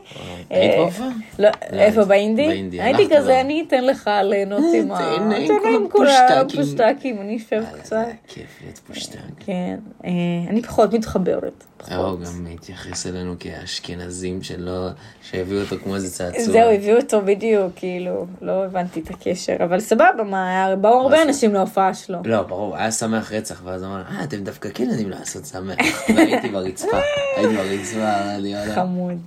[0.50, 1.08] היית אה, בהופעה?
[1.40, 2.06] לא, לא איפה.
[2.06, 2.48] באינדי?
[2.48, 3.42] באינדי, הייתי כזה.
[3.42, 4.98] אני אתן לך ליהנות עם ה...
[4.98, 5.38] תהנה
[5.76, 6.62] עם כל הפושטקים.
[6.62, 8.06] הפושטקים, אני אשב אה, קצת.
[8.28, 9.20] כיף להיות פושטק.
[9.40, 10.12] כן, אה,
[10.50, 11.64] אני פחות מתחברת.
[11.80, 11.96] פחות.
[11.96, 14.88] הוא גם התייחס אלינו כאשכנזים שלא,
[15.22, 16.44] שהביאו אותו כמו איזה צעצוע.
[16.44, 21.22] זהו, הביאו אותו בדיוק, כאילו, לא הבנתי את הקשר, אבל סבבה, מה, היה- באו הרבה?
[21.24, 22.18] אנשים להופעה שלו.
[22.26, 25.76] לא, ברור, היה שמח רצח, ואז אמר, אה, אתם דווקא כן יודעים לעשות שמח.
[26.16, 26.98] והייתי ברצפה,
[27.38, 28.76] הייתי ברצפה, אני יודע.
[28.76, 29.18] חמוד.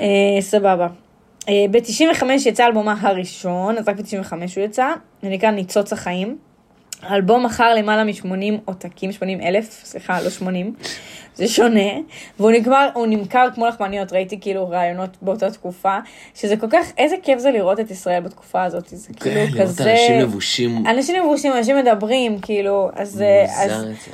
[0.00, 0.06] אה,
[0.40, 0.86] סבבה.
[1.48, 4.92] אה, ב-95 יצא אלבומה הראשון, אז רק ב-95 הוא יצא,
[5.22, 6.38] זה נקרא ניצוץ החיים.
[7.06, 10.74] האלבום מכר למעלה מ-80 עותקים, 80 אלף, סליחה, לא 80,
[11.34, 11.90] זה שונה,
[12.38, 15.98] והוא נגמר, הוא נמכר כמו לחמניות, ראיתי כאילו רעיונות באותה תקופה,
[16.34, 19.68] שזה כל כך, איזה כיף זה לראות את ישראל בתקופה הזאת, זה כאילו כן, לראות
[19.68, 19.92] כזה...
[19.92, 20.86] אנשים לבושים.
[20.86, 23.24] אנשים לבושים, אנשים מדברים, כאילו, אז,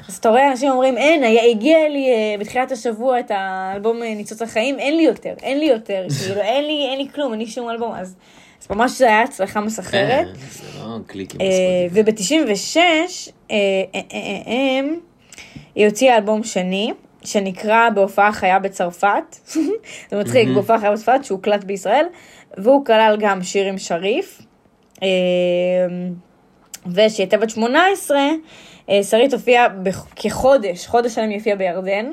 [0.09, 4.43] אז, אתה רואה אנשים אומרים, אין, הגיע לי אה, בתחילת השבוע את האלבום אה, ניצוץ
[4.43, 7.93] החיים, אין לי יותר, אין לי יותר, כאילו, אין לי כלום, אין לי שום אלבום,
[7.93, 8.15] אז,
[8.61, 10.27] אז ממש זה היה הצלחה מסחררת.
[10.27, 11.47] כן, זה לא קליקים אה,
[11.91, 12.43] בספוטיפיי.
[12.43, 12.77] וב-96
[13.51, 13.57] אה,
[13.95, 14.81] אה,
[15.75, 16.93] היא הוציאה אלבום שני,
[17.25, 19.37] שנקרא בהופעה חיה בצרפת.
[20.11, 22.07] זה מצחיק, בהופעה חיה בצרפת, שהוקלט בישראל,
[22.57, 24.43] והוא כלל גם שיר עם שריף.
[25.03, 25.09] אה,
[26.87, 28.19] וכשהיא הייתה בת 18,
[28.91, 29.67] אה, שרית הופיעה
[30.17, 32.11] כחודש, חודש שלם היא הופיעה בירדן.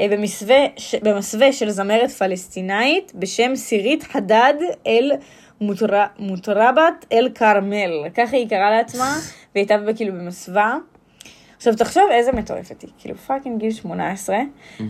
[0.00, 0.56] במסווה,
[1.02, 4.54] במסווה של זמרת פלסטינאית בשם סירית חדד
[4.86, 5.12] אל
[6.18, 9.18] מוטרבת אל כרמל, ככה היא קראה לעצמה,
[9.54, 10.76] והיא הייתה כאילו במסווה.
[11.56, 14.36] עכשיו תחשוב איזה מטורפת היא, כאילו פאקינג גיל 18,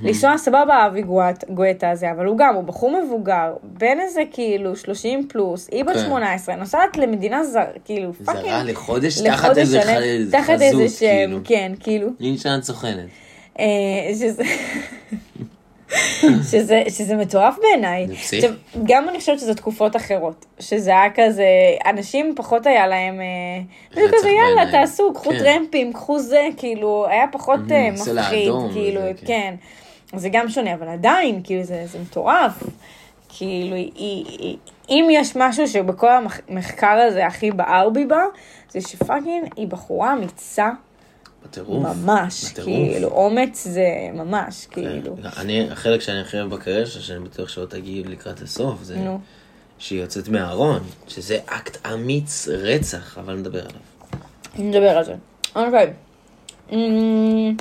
[0.02, 4.76] לנסוע סבבה אבי גואט- גואטה הזה, אבל הוא גם, הוא בחור מבוגר, בן איזה כאילו
[4.76, 5.98] 30 פלוס, היא בת כן.
[6.06, 10.66] 18, נוסעת למדינה זר, כאילו fucking, זרה לחודש לחודש תחת איזה שלם, ח- תחת איזה
[10.84, 11.38] חזות, שם, כאילו.
[11.44, 12.08] כן, כאילו.
[12.20, 13.06] נשארת סוכנת.
[13.58, 13.64] אה,
[14.14, 14.42] שזה...
[16.50, 18.06] שזה, שזה מטורף בעיניי.
[18.06, 18.36] זה פסיכי.
[18.36, 18.52] עכשיו,
[18.84, 20.46] גם אני חושבת שזה תקופות אחרות.
[20.60, 21.46] שזה היה כזה,
[21.86, 23.26] אנשים פחות היה להם, אה,
[23.94, 24.70] זה כזה יאללה.
[24.72, 25.38] תעשו, קחו כן.
[25.38, 29.54] טרמפים, קחו זה, כאילו, היה פחות אה, מפחיד, כאילו, וזה, כן.
[30.12, 30.18] כן.
[30.18, 32.62] זה גם שונה, אבל עדיין, כאילו, זה, זה מטורף.
[33.28, 33.76] כאילו,
[34.88, 36.08] אם יש משהו שבכל
[36.48, 38.22] המחקר הזה הכי בער בי בה,
[38.70, 40.70] זה שפאקינג היא בחורה אמיצה
[41.44, 41.86] בטירוף.
[41.86, 42.92] ממש, בטירוף.
[42.92, 45.16] כאילו, אומץ זה ממש, כאילו.
[45.16, 45.28] כן.
[45.36, 49.20] אני, החלק שאני הכי אוהב בקריירה שלה, שאני בטוח שעוד תגיעי לקראת הסוף, זה נו.
[49.78, 53.80] שהיא יוצאת מהארון, שזה אקט אמיץ רצח, אבל נדבר עליו.
[54.58, 55.14] נדבר על זה.
[55.56, 55.92] אוקיי.
[56.72, 57.56] אמ,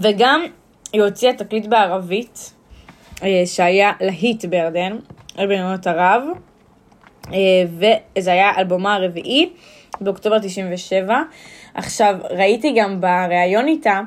[0.00, 0.44] וגם
[0.92, 2.52] היא הוציאה תקליט בערבית,
[3.22, 4.96] אה, שהיה להיט בירדן,
[5.36, 6.22] על בנימות ערב,
[7.32, 7.38] אה,
[8.18, 9.50] וזה היה אלבומה הרביעי
[10.00, 11.22] באוקטובר 97.
[11.76, 14.00] עכשיו, ראיתי גם בריאיון איתה,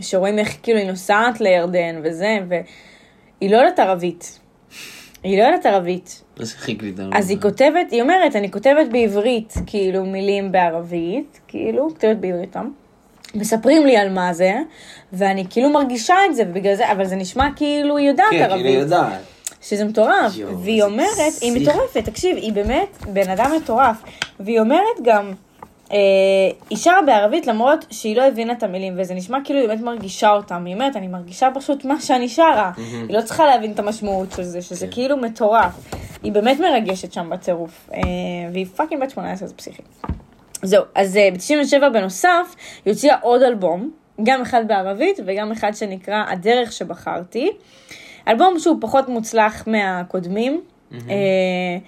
[0.00, 4.38] שרואים איך כאילו היא נוסעת לירדן וזה, והיא לא יודעת ערבית.
[5.22, 6.22] היא לא יודעת ערבית.
[6.40, 7.02] אז היא הקליטה?
[7.12, 12.70] אז היא כותבת, היא אומרת, אני כותבת בעברית, כאילו, מילים בערבית, כאילו, כותבת בעבריתם.
[13.34, 14.54] מספרים לי על מה זה,
[15.12, 18.56] ואני כאילו מרגישה את זה, ובגלל זה, אבל זה נשמע כאילו היא יודעת כן, ערבית.
[18.56, 19.20] כאילו היא יודעת.
[19.62, 21.62] שזה מטורף, יואו, והיא אומרת, היא.
[21.62, 23.96] מטורפת, תקשיב, היא באמת בן אדם מטורף,
[24.40, 25.32] והיא אומרת גם,
[26.70, 30.30] היא שרה בערבית למרות שהיא לא הבינה את המילים, וזה נשמע כאילו היא באמת מרגישה
[30.30, 34.32] אותם, היא אומרת, אני מרגישה פשוט מה שאני שרה, היא לא צריכה להבין את המשמעות
[34.32, 34.92] של זה, שזה כן.
[34.92, 38.00] כאילו מטורף, היא באמת מרגשת שם בטירוף, אה,
[38.52, 39.82] והיא fucking בת 18, זה פסיכי.
[40.62, 43.90] זהו, אז אה, ב-97 בנוסף, היא הוציאה עוד אלבום,
[44.22, 47.50] גם אחד בערבית וגם אחד שנקרא הדרך שבחרתי.
[48.28, 50.60] אלבום שהוא פחות מוצלח מהקודמים,
[50.92, 51.78] אה,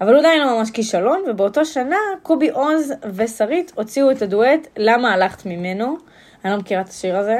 [0.00, 5.12] אבל הוא עדיין לא ממש כישלון, ובאותו שנה קובי עוז ושרית הוציאו את הדואט "למה
[5.12, 5.96] הלכת ממנו",
[6.44, 7.38] אני לא מכירה את השיר הזה,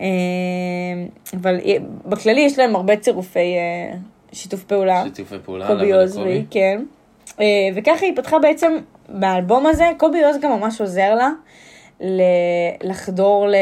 [0.00, 0.06] אה,
[1.36, 1.60] אבל
[2.06, 3.96] בכללי יש להם הרבה צירופי אה,
[4.32, 5.02] שיתוף פעולה.
[5.04, 5.66] שיתופי פעולה.
[5.66, 6.16] קובי עוז?
[6.16, 6.84] והיא, כן.
[7.40, 8.72] אה, וככה היא פתחה בעצם
[9.08, 11.30] באלבום הזה, קובי עוז גם ממש עוזר לה
[12.82, 13.54] לחדור ל...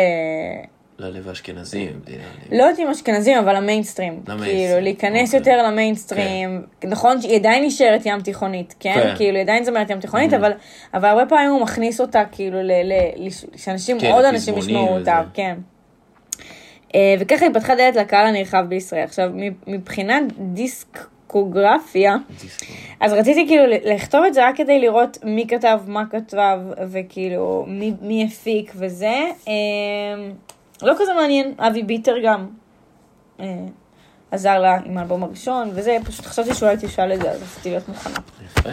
[1.01, 2.23] ללב האשכנזי, במדינה.
[2.53, 3.57] לא יודעת אם אשכנזים, אבל.
[3.57, 5.53] למיינסטרים, כאילו, להיכנס אוקיי.
[5.53, 6.63] יותר למיינסטרים.
[6.85, 8.95] נכון שהיא עדיין נשארת ים תיכונית, כן?
[8.95, 9.17] כן.
[9.17, 10.53] כאילו, היא עדיין זמרת ים תיכונית, אבל
[10.95, 12.59] אבל הרבה פעמים הוא מכניס אותה, כאילו,
[13.57, 14.99] שאנשים, כן, עוד אנשים ישמעו.
[14.99, 15.57] אותה, כן.
[16.95, 19.05] אה, וככה היא פתחה דלת לקהל הנרחב בישראל.
[19.05, 19.31] עכשיו,
[19.67, 22.73] מבחינת דיסקוגרפיה, דיסקו.
[23.01, 26.59] אז רציתי כאילו לכתוב את זה רק כדי לראות מי כתב, מה כתב,
[26.91, 29.17] וכאילו מי, מי הפיק וזה.
[30.83, 32.47] לא כזה מעניין, אבי ביטר גם
[33.41, 33.65] אה,
[34.31, 37.89] עזר לה עם האלבום הראשון, וזה, פשוט חשבתי שאולי תשאל את זה, אז רציתי להיות
[37.89, 38.17] מוכנה.
[38.45, 38.71] יפה.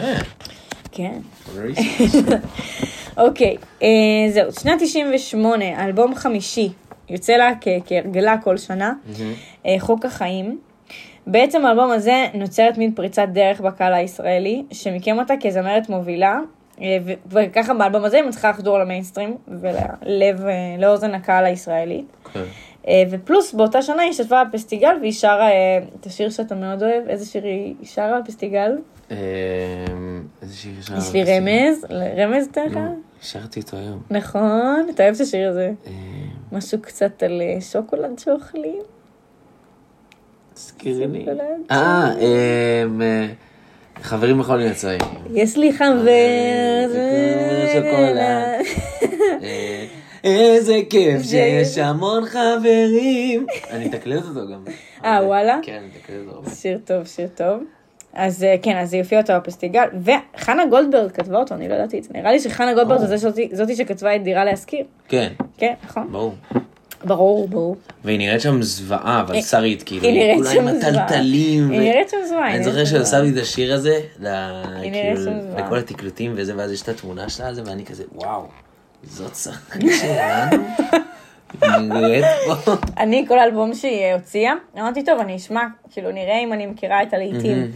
[0.92, 1.20] כן.
[3.16, 3.88] אוקיי, אה,
[4.32, 6.68] זהו, שנת 98, אלבום חמישי,
[7.08, 7.50] יוצא לה
[7.86, 8.92] כהרגלה כל שנה,
[9.66, 10.58] אה, חוק החיים.
[11.26, 16.38] בעצם האלבום הזה נוצרת מין פריצת דרך בקהל הישראלי, שמיקם אותה כזמרת מובילה,
[17.30, 22.16] וככה באלבום הזה היא מצליחה לחדור למיינסטרים וללב, אה, לאוזן הקהל הישראלית.
[22.32, 22.44] כן.
[22.88, 27.08] אה, ופלוס באותה שנה היא השתתפה בפסטיגל והיא שרה אה, את השיר שאתה מאוד אוהב,
[27.08, 28.78] איזה שיר היא שרה בפסטיגל?
[30.42, 31.84] איזה שיר יש יש לי רמז,
[32.16, 32.78] רמז תן לך?
[33.20, 34.02] שרתי אותו היום.
[34.10, 35.72] נכון, אתה אוהב את השיר הזה.
[36.52, 38.82] משהו קצת על אה, שוקולד שאוכלים.
[40.54, 41.26] תזכירי לי.
[41.70, 42.84] אה, אה,
[44.02, 45.00] חברים בכל מיני צבעים.
[45.34, 45.94] יש לי חבר,
[46.88, 46.94] זה
[47.72, 48.58] זה.
[49.42, 49.84] אה,
[50.24, 53.46] איזה כיף שיש המון חברים.
[53.70, 54.64] אני אתקלט אותו גם.
[55.04, 55.58] אה, וואלה?
[55.62, 56.50] כן, אני אתקלט אותו הרבה.
[56.50, 57.62] שיר טוב, שיר טוב.
[58.12, 61.98] אז אה, כן, אז היא הופיעה אותו בפסטיגל, וחנה גולדברג כתבה אותו, אני לא ידעתי
[61.98, 62.10] את זה.
[62.14, 62.98] נראה לי שחנה גולדברג.
[63.00, 64.84] זה זאתי- זאתי שכתבה את דירה להשכיר.
[65.08, 66.08] כן, כן, נכון?
[66.12, 66.34] ברור.
[67.04, 67.76] ברור, ברור.
[68.04, 71.08] והיא נראית שם זוועה, אבל היא- שרית, כאילו, היא נראית שם זוועה.
[71.20, 72.54] היא נראית שם זוועה.
[72.54, 73.22] אני זוכר שם שעשה זוועה.
[73.22, 74.26] לי את השיר הזה, ל-
[74.82, 75.64] היא נראית כאילו, שם.
[75.66, 78.42] לכל התקלוטים וזה, ואז יש את התמונה שלה על זה, ואני כזה, וואו,
[79.04, 80.62] זאת שחקנית שלנו.
[82.98, 87.14] אני, כל האלבום שהיא הוציאה, אמרתי, טוב, אני אשמע, כאילו, נראה אם אני מכירה את
[87.14, 87.70] הלהיטים.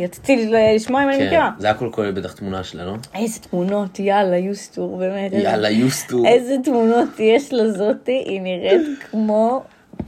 [0.00, 1.50] כי רציתי לשמוע אם אני כן, מכירה.
[1.58, 2.94] זה הכל כולל בטח תמונה שלה, לא?
[3.14, 5.32] איזה תמונות, יאללה, יוסטור, באמת.
[5.32, 6.24] יאללה, יוסטו.
[6.26, 9.62] איזה תמונות יש לזאתי, היא נראית כמו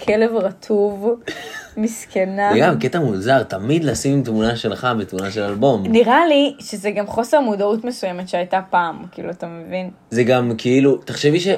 [0.05, 1.09] כלב רטוב,
[1.77, 2.51] מסכנה.
[2.53, 5.83] זה גם קטע מוזר, תמיד לשים תמונה שלך בתמונה של אלבום.
[5.87, 9.91] נראה לי שזה גם חוסר מודעות מסוימת שהייתה פעם, כאילו, אתה מבין?
[10.11, 11.49] זה גם כאילו, תחשבי ש...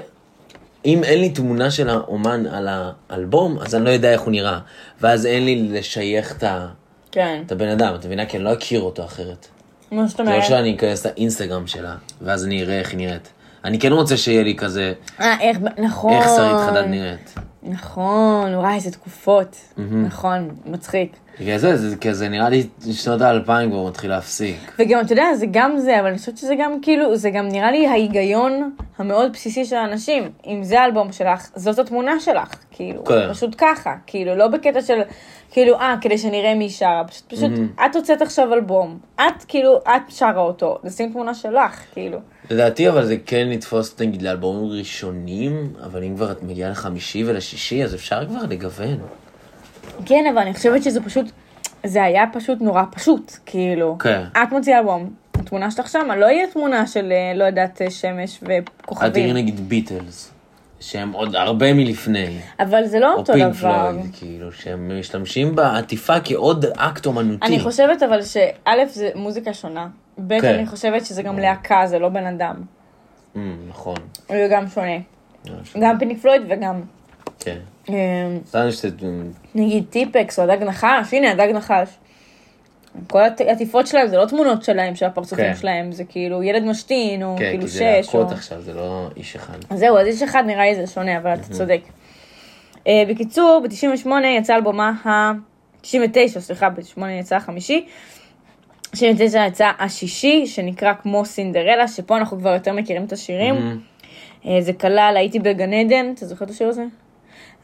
[0.84, 2.68] אם אין לי תמונה של האומן על
[3.10, 4.58] האלבום, אז אני לא יודע איך הוא נראה.
[5.00, 6.66] ואז אין לי לשייך את ה-
[7.14, 7.42] כן.
[7.46, 8.26] את הבן אדם, את מבינה?
[8.26, 9.48] כי אני לא אכיר אותו אחרת.
[9.90, 10.44] מה זאת זה לא אומרת?
[10.44, 13.28] שאני אכנס לאינסטגרם שלה, ואז אני אראה איך היא נראית.
[13.64, 16.12] אני כן רוצה שיהיה לי כזה, אה, איך, נכון.
[16.12, 17.34] איך שרית חדד נראית.
[17.62, 19.56] נכון, וואי, איזה תקופות.
[19.78, 21.16] נכון, מצחיק.
[21.40, 24.72] בגלל זה, זה כזה נראה לי שנות האלפיים כבר מתחיל להפסיק.
[24.78, 27.70] וגם, אתה יודע, זה גם זה, אבל אני חושבת שזה גם כאילו, זה גם נראה
[27.70, 30.30] לי ההיגיון המאוד בסיסי של האנשים.
[30.46, 32.54] אם זה האלבום שלך, זאת התמונה שלך.
[32.70, 33.32] כאילו, כן.
[33.32, 33.94] פשוט ככה.
[34.06, 35.00] כאילו, לא בקטע של,
[35.54, 37.02] כאילו, אה, כדי שנראה מי שרה.
[37.08, 37.50] פשוט, פשוט,
[37.86, 38.98] את הוצאת עכשיו אלבום.
[39.16, 40.78] את, כאילו, את שרה אותו.
[40.84, 42.18] נשים תמונה שלך, כאילו.
[42.50, 47.84] לדעתי אבל זה כן לתפוס נגיד לאלבומים ראשונים, אבל אם כבר את מגיעה לחמישי ולשישי,
[47.84, 48.98] אז אפשר כבר לגוון.
[50.06, 51.26] כן, אבל אני חושבת שזה פשוט,
[51.84, 53.96] זה היה פשוט נורא פשוט, כאילו.
[53.98, 54.22] כן.
[54.32, 58.40] את מוציאה אלבום, התמונה שלך שמה, לא יהיה תמונה של, אה, לא יודעת, אה, שמש
[58.42, 59.36] אל תראי וכוכבים.
[59.36, 60.30] נגיד Beatles,
[60.84, 62.38] שהם עוד הרבה מלפני.
[62.60, 63.90] אבל זה לא או אותו Pink דבר.
[63.90, 67.46] Floyd, כאילו, שהם משתמשים בעטיפה כעוד אקט אומנותי.
[67.46, 70.54] אני חושבת אבל שא' זה מוזיקה שונה, ב' כן.
[70.54, 72.54] אני חושבת שזה גם להקה, זה לא בן אדם.
[73.34, 73.96] Mm, נכון.
[74.26, 74.96] הוא גם שונה.
[75.50, 75.76] ממש.
[75.80, 76.80] גם Pink Floyd וגם,
[77.38, 77.58] כן.
[77.88, 77.94] אה,
[78.46, 79.06] סתם שאתה...
[79.54, 81.88] נגיד טיפקס או הדג נחש, הנה הדג נחש.
[83.10, 85.56] כל העטיפות שלהם זה לא תמונות שלהם, של הפרצופים כן.
[85.56, 88.18] שלהם, זה כאילו ילד משתין, או כן, כאילו כי זה שש, או...
[88.18, 89.58] להקות עכשיו, זה לא איש אחד.
[89.74, 91.80] זהו, אז יש אחד נראה לי זה שונה, אבל אתה צודק.
[92.86, 95.32] אה, בקיצור, ב-98 יצא אלבומה ה...
[95.80, 97.86] 99, סליחה, ב-98 יצא החמישי.
[98.90, 103.54] 99 יצא השישי, שנקרא כמו סינדרלה, שפה אנחנו כבר יותר מכירים את השירים.
[104.46, 106.84] אה, זה כלל הייתי בגן עדן, אתה זוכר את השיר הזה?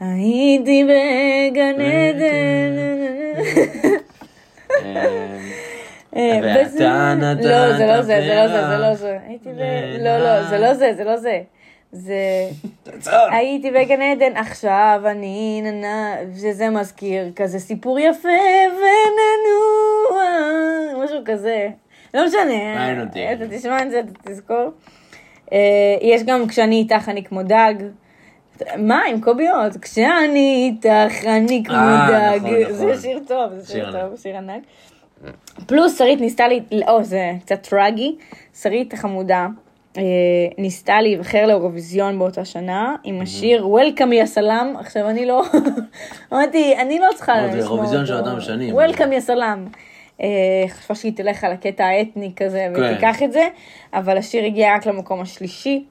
[0.01, 2.77] הייתי בגן עדן.
[6.17, 9.19] אה, ואתה וזה- נתת לא, זה לא זה, זה לא זה, זה לא פרח זה.
[9.29, 9.61] הייתי ב...
[10.01, 11.41] לא, לא, זה לא זה, זה לא זה.
[11.93, 12.15] זה...
[13.33, 18.29] הייתי בגן עדן, עכשיו אני ננה, שזה מזכיר כזה סיפור יפה
[18.69, 20.25] וננוע,
[21.05, 21.69] משהו כזה.
[22.15, 22.91] לא משנה.
[23.33, 24.71] אתה תשמע את זה, אתה תזכור.
[25.53, 25.59] אה,
[26.01, 27.75] יש גם כשאני איתך אני כמו דג.
[28.79, 29.77] מה, עם קובי עוד?
[29.77, 32.47] כשאני איתך אני כמו אה, דג.
[32.47, 33.01] נכון, זה נכון.
[33.01, 33.93] שיר טוב, זה שיר.
[33.93, 34.63] טוב, שיר ענק.
[35.67, 38.17] פלוס שרית ניסתה לי, או זה קצת טרגי,
[38.63, 39.47] שרית החמודה
[39.97, 40.03] אה,
[40.59, 45.43] ניסתה להיבחר לאירוויזיון באותה שנה עם השיר Welcome יא סלאם, עכשיו אני לא,
[46.33, 47.75] אמרתי, אני לא צריכה זה לשמוע אותו.
[47.75, 48.77] אירוויזיון של אותם שנים.
[48.79, 49.67] Welcome יא סלאם.
[50.69, 52.83] חשבה שהיא תלך על הקטע האתני כזה כן.
[52.83, 53.49] ותיקח את זה,
[53.95, 55.85] אבל השיר הגיע רק למקום השלישי.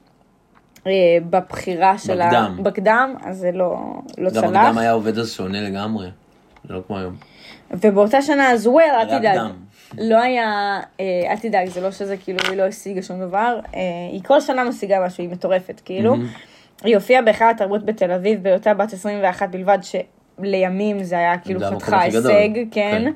[0.86, 0.92] אה,
[1.30, 2.58] בבחירה שלה, בקדם.
[2.62, 3.76] בקדם, אז זה לא,
[4.18, 4.44] לא גם צלח.
[4.44, 6.08] הקדם היה עובד אז שונה לגמרי.
[6.68, 7.14] זה לא כמו היום.
[7.70, 9.38] ובאותה שנה אז וול, אל תדאג.
[9.98, 13.60] לא היה, אה, אל תדאג, זה לא שזה כאילו היא לא השיגה שום דבר.
[13.74, 13.80] אה,
[14.12, 16.16] היא כל שנה משיגה משהו, היא מטורפת, כאילו.
[16.84, 22.00] היא הופיעה בהיכל התרבות בתל אביב בהיותה בת 21 בלבד, שלימים זה היה כאילו חתיכה.
[22.00, 22.62] הישג, כן.
[22.70, 23.12] כן.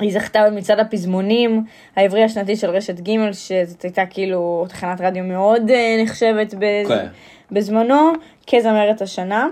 [0.00, 1.64] היא זכתה במצעד הפזמונים
[1.96, 6.88] העברי השנתי של רשת ג', שזאת הייתה כאילו תחנת רדיו מאוד אה, נחשבת בז...
[6.88, 7.06] כן.
[7.50, 8.12] בזמנו,
[8.46, 9.48] כזמרת השנה.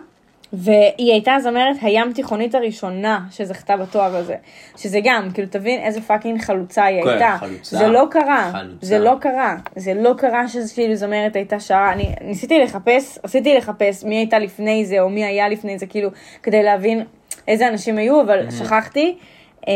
[0.53, 4.35] והיא הייתה הזמרת הים תיכונית הראשונה שזכתה בתואר הזה.
[4.77, 7.37] שזה גם, כאילו, תבין איזה פאקינג חלוצה היא כן, הייתה.
[7.41, 7.77] חלוצה.
[7.77, 8.51] זה לא קרה.
[8.53, 8.87] חלוצה.
[8.87, 9.57] זה לא קרה.
[9.77, 11.93] זה לא קרה שכאילו זמרת הייתה שרה.
[11.93, 16.11] אני ניסיתי לחפש, רציתי לחפש מי הייתה לפני זה, או מי היה לפני זה, כאילו,
[16.43, 17.05] כדי להבין
[17.49, 19.19] איזה אנשים היו, אבל שכחתי.
[19.67, 19.73] אמ,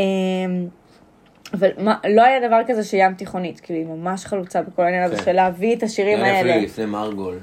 [1.52, 5.16] אבל מה, לא היה דבר כזה שים תיכונית, כאילו, היא ממש חלוצה בכל העניין הזה
[5.16, 5.24] כן.
[5.24, 6.50] של להביא את השירים האלה.
[6.50, 7.38] אפילו לפני מרגול.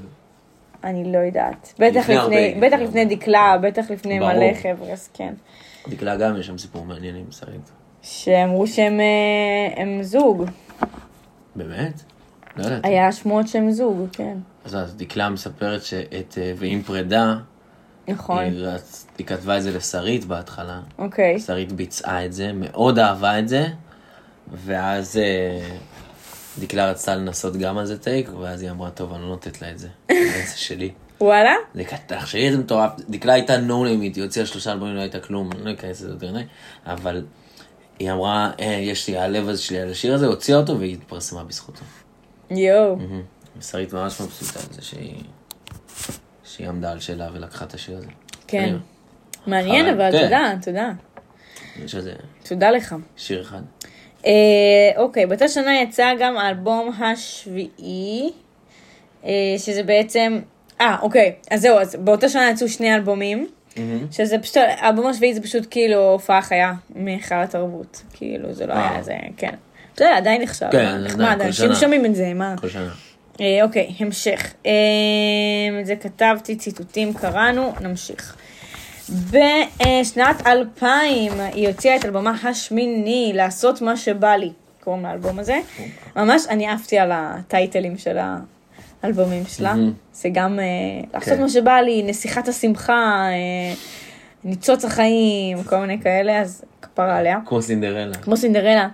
[0.84, 1.74] אני לא יודעת.
[1.80, 3.16] בטח לפני בטח לפני לפני.
[3.16, 4.20] דקלה, בטח לפני.
[4.20, 5.34] מלא חבר'ה, אז כן.
[5.88, 7.72] דקלה גם יש שם סיפור מעניין עם שרית.
[8.02, 10.46] שאמרו שהם אה, הם זוג.
[11.56, 12.02] באמת?
[12.58, 12.88] לא ידעתי.
[12.88, 14.38] היה שמועות שהם זוג, כן.
[14.66, 17.36] אז אז דקלה מספרת שאת אה, ועם פרידה,
[18.08, 18.40] נכון.
[18.44, 20.80] היא רצ- היא כתבה את זה לשרית בהתחלה.
[21.00, 21.40] אוקיי.
[21.40, 23.66] שרית ביצעה את זה, מאוד אהבה את זה,
[24.66, 25.70] ואז אה,
[26.60, 29.72] דקלה רצתה לנסות גם על זה טייק, ואז היא אמרה, טוב, אני לא נותנת לה
[29.72, 29.88] את זה.
[30.52, 30.92] זה שלי.
[31.22, 31.54] וואלה?
[31.76, 32.92] זה קטע, תחשבי איזה מטורף.
[33.10, 36.10] דקלה הייתה נו לימיט, היא הוציאה שלושה אלבומים, לא הייתה כלום, אני לא אכנס לזה
[36.10, 36.44] יותר מדי,
[36.86, 37.26] אבל
[38.00, 41.44] היא אמרה, אה, יש לי, הלב הזה שלי על השיר הזה, הוציאה אותו והיא התפרסמה
[41.44, 41.82] בזכותו.
[42.52, 42.96] יואו.
[42.96, 43.22] מהמם.
[43.62, 45.24] שרית ממש מבסוטה על זה שהיא,
[46.58, 48.08] שהיא עמדה על שלה ולקחה את השיר הזה.
[48.48, 48.76] כן.
[49.48, 50.24] מעניין, אבל כן.
[50.24, 50.92] תודה, תודה.
[51.84, 52.96] יש איזה תודה לך.
[53.18, 53.62] שיר אחד.
[54.26, 54.32] אה,
[54.98, 58.32] אוקיי, באותה שנה יצא גם האלבום השביעי,
[59.26, 60.40] אה, שזה בעצם...
[60.82, 63.48] אה, אוקיי, אז זהו, אז באותה שנה יצאו שני אלבומים,
[64.12, 68.02] שזה פשוט, האלבום השביעי זה פשוט כאילו הופעה חיה מהיכל התרבות.
[68.14, 68.92] כאילו, זה לא אה.
[68.92, 69.56] היה זה, כן.
[69.94, 71.76] אתה יודע, עדיין נחשב, כן, נחמד, אנשים.
[71.76, 72.56] שומעים את זה, מה?
[72.62, 72.92] כל שנה.
[73.42, 74.54] אה, אוקיי, המשך.
[74.66, 74.72] אה,
[75.82, 78.36] את זה כתבתי, ציטוטים קראנו, נמשיך.
[79.10, 84.52] בשנת 2000 היא הוציאה את אלבומה השמיני, לעשות מה שבא לי,
[84.84, 85.60] קוראים לאלבום הזה.
[86.16, 88.18] ממש, אני עפתי על הטייטלים של
[89.04, 89.76] האלבומים שלה.
[90.14, 90.66] זה גם אה,
[91.14, 91.42] לעשות כן.
[91.42, 93.74] מה שבא לי, נסיכת השמחה, אה,
[94.44, 97.40] ניצוץ החיים, כל מיני כאלה, אז כפרה עליה.
[97.46, 98.14] כמו סינדרלה.
[98.14, 98.88] כמו סינדרלה.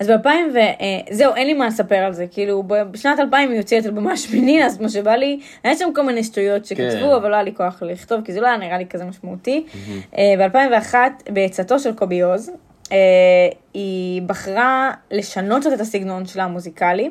[0.00, 0.58] אז ב-2000 ו...
[0.58, 2.26] אה, זהו, אין לי מה לספר על זה.
[2.30, 6.02] כאילו, בשנת 2000 היא הוציאה את אלבומה השמיני, אז מה שבא לי, היה שם כל
[6.02, 7.14] מיני שטויות שכתבו, כן.
[7.16, 9.64] אבל לא היה לי כוח לכתוב, כי זה לא היה נראה לי כזה משמעותי.
[10.12, 10.94] ב-2001,
[11.32, 12.50] בעצתו של קובי עוז,
[12.92, 17.10] אה, היא בחרה לשנות קצת את הסגנון שלה המוזיקלי,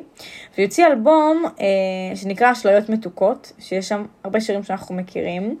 [0.54, 5.58] והיא הוציאה אלבום אה, שנקרא אשליות מתוקות, שיש שם הרבה שירים שאנחנו מכירים.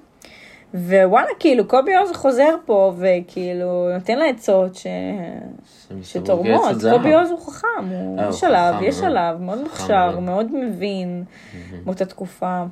[0.74, 4.86] ווואלה, כאילו, קובי עוז חוזר פה, וכאילו, נותן לה עצות ש...
[6.02, 6.60] שתורמות.
[6.92, 9.02] קובי עוז הוא חכם, הוא- אה, יש עליו, יש.
[9.02, 10.46] עליו, מאוד מוכשר, מאוד.
[10.54, 11.24] מבין
[11.84, 12.62] באותה תקופה.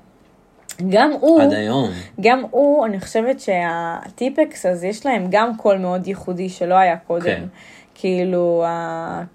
[0.91, 1.89] גם הוא, עד היום.
[2.21, 7.25] גם הוא, אני חושבת שהטיפקס, אז יש להם גם קול מאוד ייחודי שלא היה קודם.
[7.25, 7.45] כן.
[7.99, 8.65] כאילו,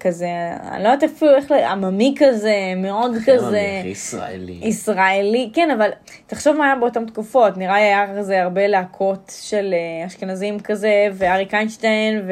[0.00, 0.26] כזה,
[0.70, 3.60] אני לא יודעת אפילו איך, עממי כזה, מאוד כזה.
[3.84, 4.58] ישראלי.
[4.62, 5.90] ישראלי, כן, אבל
[6.26, 10.90] תחשוב מה היה באותן תקופות, נראה לי היה כזה הרבה להקות של אה, אשכנזים כזה,
[11.12, 12.22] ואריק איינשטיין,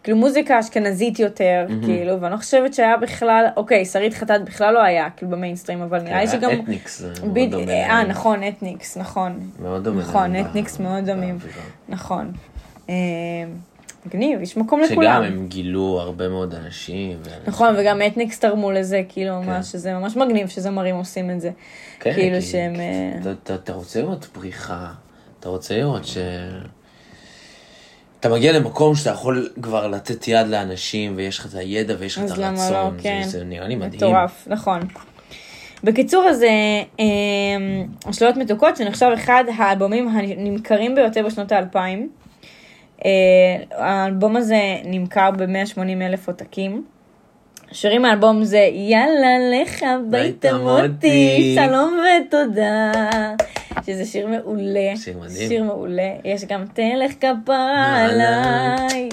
[0.00, 4.82] וכאילו מוזיקה אשכנזית יותר, כאילו, ואני לא חושבת שהיה בכלל, אוקיי, שרית חטאת בכלל לא
[4.82, 6.50] היה, כאילו במיינסטרים, אבל נראה לי היה שגם...
[6.50, 8.04] אתניקס, זה מאוד בד- דומה אה.
[8.04, 9.50] נכון, אתניקס, נכון.
[9.62, 10.00] מאוד דומה.
[10.02, 11.38] נכון, אתניקס ב- מאוד דומים.
[11.88, 12.32] נכון.
[14.04, 15.22] אה, מגניב, יש מקום שגם לכולם.
[15.22, 17.18] הם גילו הרבה מאוד אנשים.
[17.46, 19.46] נכון, וגם אתניקס תרמו לזה, כאילו, כן.
[19.50, 21.50] ממש, שזה ממש מגניב שזמרים עושים את זה.
[22.00, 22.74] כן, כאילו כי- שהם...
[22.74, 24.86] כי אה, אתה- אתה- רוצה לראות פריחה,
[25.40, 26.16] אתה רוצה לראות ש...
[28.20, 32.24] אתה מגיע למקום שאתה יכול כבר לתת יד לאנשים, ויש לך את הידע ויש לך
[32.24, 32.72] את אז למה הרצון.
[32.72, 33.22] לא, זה- כן.
[33.24, 33.92] זה נראה לי מדהים.
[33.96, 34.80] מטורף, נכון.
[35.84, 36.48] בקיצור, אז אה,
[37.00, 37.04] אה,
[38.10, 42.08] אשליות מתוקות, שנחשב אחד האלבומים הנמכרים ביותר בשנות האלפיים.
[43.04, 43.10] אה,
[43.70, 46.84] האלבום הזה נמכר ב-180 אלף עותקים.
[47.72, 51.56] שירים מהאלבום זה יאללה לך הביתה מוטי.
[51.58, 52.92] שלום ותודה.
[53.86, 54.96] שזה שיר מעולה.
[54.96, 55.48] שיר מדהים.
[55.48, 56.12] שיר מעולה.
[56.24, 59.08] יש גם תן לך כפרה עליי.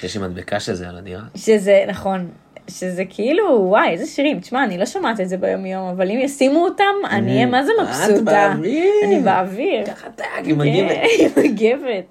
[0.00, 1.22] שיש לי מדבקה של זה על הדירה.
[1.36, 2.28] שזה, נכון,
[2.70, 4.40] שזה כאילו, וואי, איזה שירים.
[4.40, 7.64] תשמע, אני לא שומעת את זה ביום יום, אבל אם ישימו אותם, אני אהיה מה
[7.64, 8.22] זה את מבסוטה.
[8.22, 8.92] באוויר.
[9.04, 9.86] אני באוויר.
[9.86, 10.90] ככה טאק, היא מגיבת.
[10.90, 12.04] כן, היא מגבת.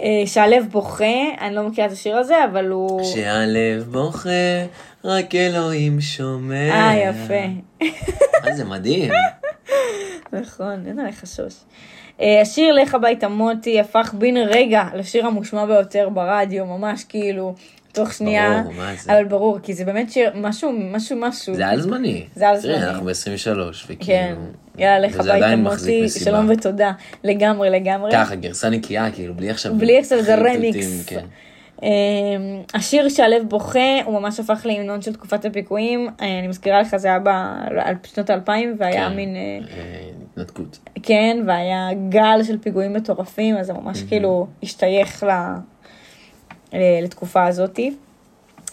[0.00, 1.04] אה, שהלב בוכה,
[1.40, 3.04] אני לא מכירה את השיר הזה, אבל הוא...
[3.04, 4.64] שהלב בוכה,
[5.04, 6.70] רק אלוהים שומע.
[6.70, 7.44] אה, יפה.
[8.46, 9.10] אה, זה מדהים.
[10.32, 11.54] נכון, אין עליך שוש.
[12.20, 17.54] אה, השיר לך הביתה מוטי הפך בן רגע לשיר המושמע ביותר ברדיו, ממש כאילו,
[17.92, 18.62] תוך שנייה.
[18.62, 19.12] ברור, מה זה?
[19.12, 21.54] אבל ברור, כי זה באמת שיר, משהו, משהו, משהו.
[21.54, 22.26] זה על זמני.
[22.34, 22.74] זה על זמני.
[22.74, 24.00] תראי, אנחנו ב-23, וכאילו...
[24.06, 24.34] כן,
[24.78, 26.08] יאללה, לך הביתה מוטי.
[26.08, 26.92] שלום ותודה.
[27.24, 28.12] לגמרי, לגמרי.
[28.12, 29.74] ככה, גרסה נקייה, כאילו, בלי עכשיו...
[29.78, 31.04] בלי עכשיו חיטוטים, רמיקס.
[31.06, 31.24] כן.
[31.82, 31.88] אמ,
[32.74, 36.08] השיר שהלב בוכה, הוא ממש הפך להמנון של תקופת הפיגועים.
[36.20, 37.18] אה, אני מזכירה לך, זה היה
[38.02, 39.36] בשנות האלפיים, והיה כן, מין...
[39.36, 40.78] אה, אה, התנתקות.
[41.02, 45.30] כן, והיה גל של פיגועים מטורפים, אז זה ממש כאילו השתייך ל...
[46.72, 47.94] ל- לתקופה הזאתי.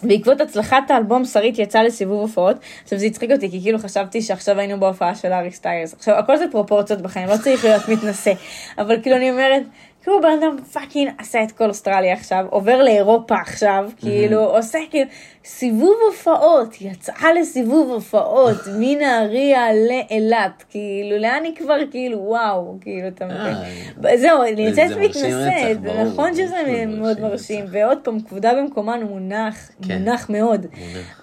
[0.02, 2.56] בעקבות הצלחת האלבום שרית יצא לסיבוב הופעות.
[2.84, 5.94] עכשיו זה הצחיק אותי כי כאילו חשבתי שעכשיו היינו בהופעה של הארי סטיילס.
[5.94, 8.32] עכשיו הכל זה פרופורציות בחיים, לא צריך להיות מתנשא.
[8.78, 9.62] אבל כאילו אני אומרת,
[10.02, 15.10] כאילו בן אדם fucking עשה את כל אוסטרליה עכשיו, עובר לאירופה עכשיו, כאילו עושה כאילו
[15.50, 23.26] סיבוב הופעות, יצאה לסיבוב הופעות מנהריה לאילת, כאילו לאן היא כבר כאילו וואו, כאילו אתה
[23.26, 23.54] מבין.
[24.18, 25.76] זהו, אני מרשים מתנשאת,
[26.06, 26.56] נכון שזה
[26.88, 27.64] מאוד מרשים.
[27.70, 29.98] ועוד פעם כבודה במקומן הוא מונח, כן.
[29.98, 30.66] מונח מאוד.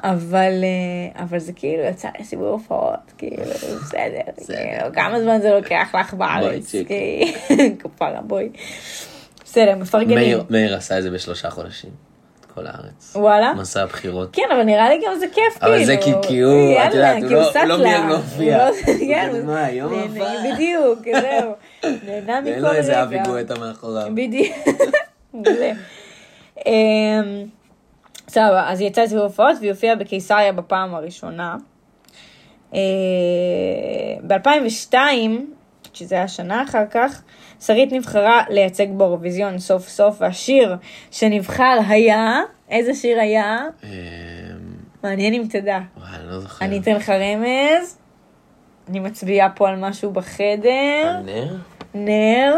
[0.04, 3.44] אבל אה, אבל זה כאילו יצא לסיבוב הופעות, כאילו
[3.84, 4.22] בסדר.
[4.46, 6.72] כאילו, כמה זמן זה לוקח לך בארץ.
[6.88, 7.34] כי-
[7.80, 8.50] כפרה בואי.
[9.44, 10.38] בסדר, מפרגנים.
[10.50, 12.15] מאיר עשה את זה בשלושה חודשים.
[12.56, 13.14] כל הארץ.
[13.16, 13.54] וואלה?
[13.54, 14.30] מסע הבחירות.
[14.34, 15.76] כן, אבל נראה לי גם זה כיף, כאילו.
[15.76, 18.68] אבל זה כי- כי הוא, את יודעת, הוא כי לא- לא מיהר להופיע.
[18.68, 21.52] הוא לא- הוא כן, הוא- "מה, היום הבא?" בדיוק, זהו.
[22.06, 22.52] נהנה מכל רגע.
[22.52, 24.08] ואין לו איזה אבי גואטה מאחוריו.
[24.14, 24.54] בדיוק.
[26.66, 27.46] אמ,
[28.30, 31.56] סבבה, אז היא יצאה לסיבוב הופעות והיא הופיעה בקיסריה בפעם הראשונה.
[34.28, 34.94] ב-2002,
[35.94, 37.22] שזה היה שנה אחר כך,
[37.66, 40.76] שרית נבחרה לייצג באירוויזיון סוף סוף, והשיר
[41.12, 43.60] שנבחר היה, איזה שיר היה?
[43.84, 43.90] אמ,
[45.04, 45.80] מעניין אם תדע.
[45.98, 46.66] וואי, אני לא זוכר.
[46.66, 47.98] אני אתן לך רמז.
[48.90, 51.18] אני מצביעה פה על משהו בחדר.
[51.20, 51.56] הנר?
[51.94, 52.56] נר.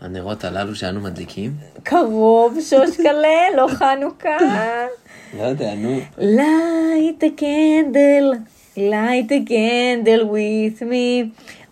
[0.00, 1.52] הנרות הללו שאנו מדליקים?
[1.82, 4.38] קרוב שושקלה, לא חנוכה.
[5.38, 5.98] לא יודע, נו.
[6.18, 8.38] light a candle,
[8.76, 11.24] light a candle with me,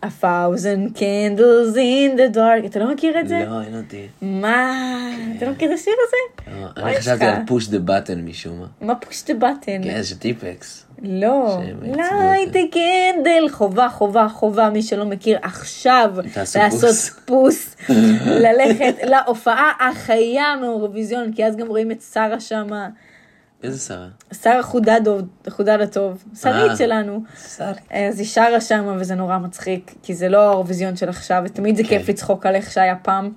[0.03, 2.66] a thousand candles in the dark.
[2.66, 3.44] אתה לא מכיר את זה?
[3.48, 4.07] לא, אין אותי.
[4.22, 4.72] מה?
[5.36, 6.50] אתה לא מכיר את השיר הזה?
[6.61, 7.24] לא, אני חשבתי?
[7.24, 8.66] על push the button משום מה.
[8.80, 9.84] מה push the button?
[9.84, 10.86] כן, זה טיפקס.
[11.03, 11.61] לא,
[12.53, 16.14] a candle, חובה, חובה, חובה, מי שלא מכיר עכשיו,
[16.55, 17.11] לעשות פוס.
[17.24, 17.76] פוס,
[18.26, 22.88] ללכת להופעה החיה מאירוויזיון, כי אז גם רואים את שרה שמה,
[23.62, 24.08] איזה שרה?
[24.42, 26.76] שרה חודדו, חודד הטוב, שרית אה.
[26.76, 27.22] שלנו.
[27.56, 27.72] שרה.
[27.90, 31.82] אז היא שרה שמה וזה נורא מצחיק, כי זה לא האירוויזיון של עכשיו, ותמיד זה
[31.82, 31.88] כן.
[31.88, 33.32] כיף לצחוק על איך שהיה פעם.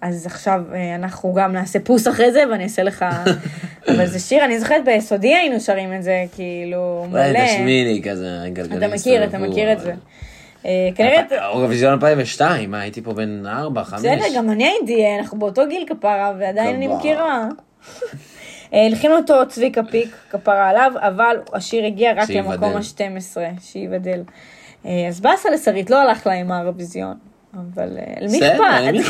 [0.00, 3.04] אז עכשיו אה, אנחנו גם נעשה פוס אחרי זה ואני אעשה לך,
[3.88, 7.46] אבל זה שיר, אני זוכרת ביסודי היינו שרים את זה, כאילו מלא.
[7.46, 9.94] תשמיעי לי כזה, גלגלים אתה מכיר, אתה מכיר את זה.
[10.66, 14.00] אה, כנראה, אירוויזיון 2002, מה, הייתי פה בן 4, 5?
[14.00, 16.88] בסדר, גם אני הייתי, אנחנו באותו גיל כפרה, ועדיין אני.
[16.88, 17.48] מכירה.
[18.74, 22.30] אה, הלחין אותו צביקה פיק, כפרה עליו, אבל השיר הגיע רק.
[22.30, 24.22] למקום ה-12, שייבדל.
[24.86, 27.14] אה, אז באסה לשרית, לא הלך לה עם האירוויזיון.
[27.54, 28.60] אבל אה, למי אכפת?
[28.82, 29.00] למי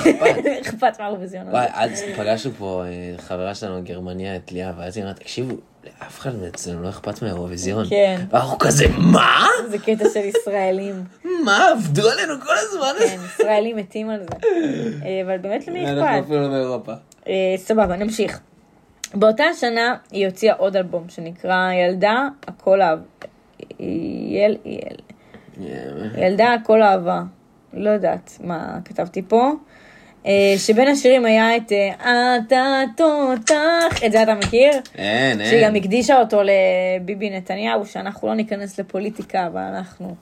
[0.63, 1.01] אכפת?
[1.01, 1.57] מהאירוויזיון הזה.
[1.57, 2.83] וואי, אז פגשנו פה
[3.19, 5.55] חברה שלנו גרמניה, את ליה, ואז היא אמרה, תקשיבו,
[5.85, 7.87] לאף אחד אצלנו לא אכפת מהאירוויזיון.
[7.89, 8.21] כן.
[8.31, 9.47] ואנחנו כזה, מה?
[9.69, 11.05] זה קטע של ישראלים.
[11.45, 13.07] מה, עבדו עלינו כל הזמן?
[13.09, 14.49] כן, ישראלים מתים על זה.
[15.27, 16.25] אבל באמת למי אנחנו אכפת?
[16.25, 16.93] אפילו לא באירופה.
[17.57, 18.41] סבבה, נמשיך.
[19.15, 22.99] באותה שנה היא הוציאה עוד אלבום שנקרא ילדה הכל אהב.
[23.79, 24.97] יל, יל,
[26.17, 27.23] ילדה הכל אהבה.
[27.73, 29.53] לא יודעת מה כתבתי פה.
[30.27, 34.71] אה, שבין השירים היה את אה, אתה תותח, את זה אתה מכיר?
[34.99, 35.83] אין, שהיא גם אין.
[35.83, 40.15] הקדישה אותו לביבי נתניהו, שאנחנו לא ניכנס לפוליטיקה, אבל אנחנו...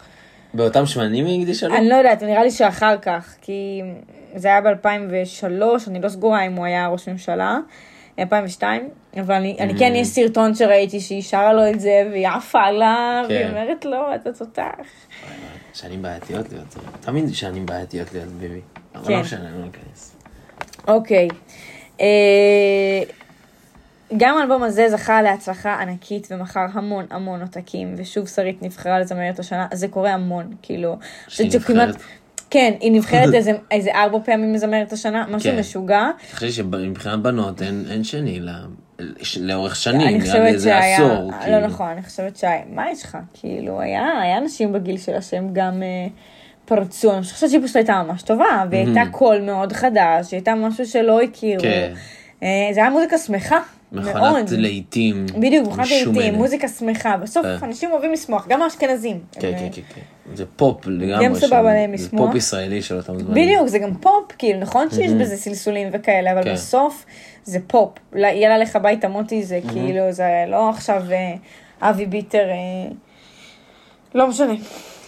[0.55, 1.77] באותם שמנים היא הקדישה לו?
[1.77, 3.83] אני לא יודעת, נראה לי שאחר כך, כי
[4.35, 7.59] זה היה ב-2003, אני לא סגורה אם הוא היה ראש ממשלה,
[8.19, 8.89] 2002,
[9.21, 9.79] אבל אני, אני Mm.
[9.79, 13.35] כן, יש סרטון שראיתי שהיא שרה לו את זה, והיא עפה עליו, כן.
[13.35, 14.87] והיא אומרת לו, אתה תותח.
[15.75, 18.61] שנים בעייתיות להיות, תמיד שנים בעייתיות להיות ביבי.
[18.95, 19.13] אבל כן.
[19.13, 20.17] לא משנה, לא ניכנס.
[20.89, 21.29] אוקיי.
[22.01, 23.03] אה,
[24.17, 29.67] גם האלבום הזה זכה להצלחה ענקית ומכר המון המון עותקים, ושוב שרית נבחרה לזמרת השנה,
[29.73, 30.97] זה קורה המון, כאילו.
[31.29, 31.97] שהיא נבחרת?
[32.57, 35.59] כן, היא נבחרת איזה, איזה ארבע פעמים לזמרת השנה, משהו כן.
[35.59, 36.03] משוגע.
[36.35, 38.51] חושב שמבחינת בנות אין אין שני ל-
[39.23, 41.31] ש- לאורך שנים, אני נראה לי איזה שהיה, עשור.
[41.31, 41.61] לא כאילו.
[41.61, 43.19] נכון, אני חושבת שהיה, מה יש לך?
[43.35, 46.07] כאילו, היה, היה אנשים בגיל שלה שהם גם אה,
[46.65, 50.55] פרצו, אני חושבת שהיא פשוט הייתה ממש טובה, והיא הייתה קול מאוד חדש, היא הייתה
[50.55, 51.63] משהו שלא הכירו.
[51.63, 51.93] כן.
[52.43, 53.59] אה, זה היה מוזיקה שמחה.
[53.97, 55.27] מכונת להיטים.
[55.39, 55.89] בדיוק, מכונת.
[55.91, 57.67] להיטים, מוזיקה שמחה, בסוף כן.
[57.67, 59.21] אנשים אוהבים לשמוח, גם האשכנזים.
[59.33, 60.01] כן, הם, כן, אה, כן, כן.
[60.37, 61.41] זה פופ לגמרי.
[61.41, 61.65] סבבה שם.
[61.65, 62.27] להם זה לשמוח.
[62.27, 63.45] פופ ישראלי של אותם זמנים.
[63.45, 66.53] בדיוק, זה גם פופ, כאילו, נכון שיש בזה סלסולים וכאלה, אבל כן.
[66.53, 67.05] בסוף
[67.45, 67.91] זה פופ.
[68.15, 71.35] יאללה לך ביתה מוטי זה כאילו, זה לא עכשיו אה,
[71.91, 72.93] אבי ביטר, אה,
[74.15, 74.55] לא משנה.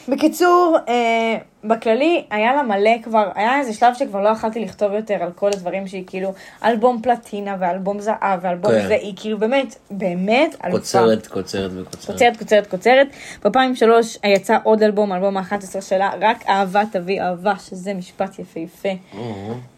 [0.08, 5.22] בקיצור, אה, בכללי היה לה מלא כבר, היה איזה שלב שכבר לא יכלתי לכתוב יותר
[5.22, 6.32] על כל הדברים שהיא כאילו,
[6.64, 8.88] אלבום פלטינה ואלבום זהב ואלבום כן.
[8.88, 10.78] זה, היא כאילו באמת, באמת אלופה.
[10.78, 12.06] קוצרת, קוצרת וקוצרת.
[12.10, 13.06] קוצרת, קוצרת, קוצרת.
[13.44, 13.86] ב-2003
[14.28, 18.88] יצא עוד אלבום, אלבום ה-11 שלה, רק אהבה תביא אהבה, שזה משפט יפהפה.
[19.18, 19.20] או,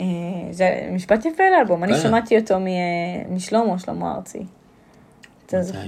[0.01, 0.07] אה,
[0.51, 1.99] זה משפט יפה לאלבום, אני כן.
[2.01, 4.39] שמעתי אותו מ- משלמה, שלמה ארצי.
[5.59, 5.79] מתי?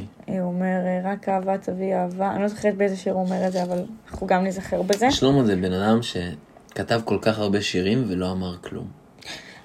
[0.41, 3.63] הוא אומר, רק אהבה תביא אהבה, אני לא זוכרת באיזה שיר הוא אומר את זה,
[3.63, 5.11] אבל אנחנו גם נזכר בזה.
[5.11, 8.87] שלמה זה בן אדם שכתב כל כך הרבה שירים ולא אמר כלום.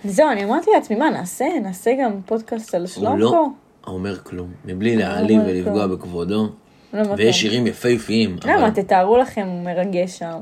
[0.04, 3.10] זהו, אני אמרתי לעצמי, מה, נעשה, נעשה גם פודקאסט על שלמה?
[3.10, 3.48] הוא לא
[3.88, 5.88] אומר כלום, מבלי להעליב אומר ולפגוע.
[5.88, 6.48] בכבודו.
[6.93, 7.02] לא.
[7.18, 8.38] ויש שירים יפהפיים.
[8.45, 8.56] למה?
[8.68, 10.39] אבל- תתארו לכם, הוא מרגש שם.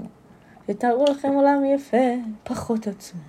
[0.65, 1.97] תתארו לכם עולם יפה,
[2.43, 3.19] פחות עצום.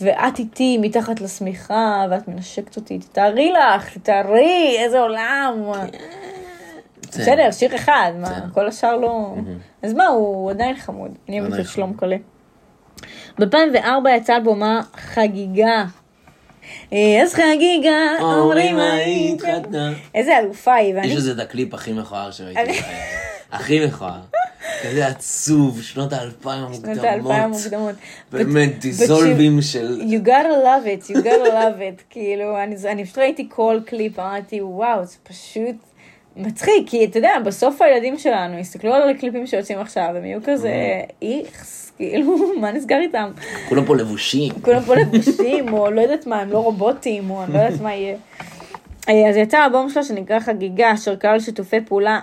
[0.00, 5.54] ואת איתי מתחת לשמיכה, ואת מנשקת אותי, תתארי לך, תתארי, איזה עולם.
[7.10, 8.44] זה- בסדר, שיר אחד, מה, בסדר.
[8.54, 9.34] כל השאר לא...
[9.82, 11.10] אז מה, הוא עדיין חמוד.
[11.28, 12.16] אני אוהבת את שלום קלה.
[13.40, 13.86] ב-2004
[14.16, 15.84] יצא אלבומה חגיגה.
[16.92, 19.42] אה, אז חגיגה, אומרים היית...
[19.44, 19.92] התחתנה.
[20.14, 21.06] איזה אלופה היא, ואני...
[21.06, 22.80] יש לזה את הקליפ הכי מכוער שראיתי.
[23.52, 24.20] הכי מכוער.
[24.82, 27.04] כזה עצוב, שנות האלפיים שנות המוקדמות.
[27.04, 27.94] האלפיים המוקדמות.
[28.32, 30.00] באמת, דיזולבים של...
[30.00, 32.02] You gotta love it, you gotta love it.
[32.10, 35.76] כאילו, אני, אני פשוט ראיתי כל קליפ, אמרתי, וואו, זה פשוט
[36.36, 41.00] מצחיק, כי אתה יודע, בסוף הילדים שלנו יסתכלו על הקליפים שיוצאים עכשיו, הם יהיו כזה,
[41.22, 43.30] איכס, כאילו, מה נסגר איתם?
[43.68, 44.52] כולם פה לבושים.
[44.62, 47.94] כולם פה לבושים, או לא יודעת מה, הם לא רובוטים, או אני לא יודעת מה
[47.94, 48.16] יהיה.
[49.08, 52.20] אה, אז יצא האלבום שלה שנקרא חגיגה, אשר כלל שיתופי פעולה,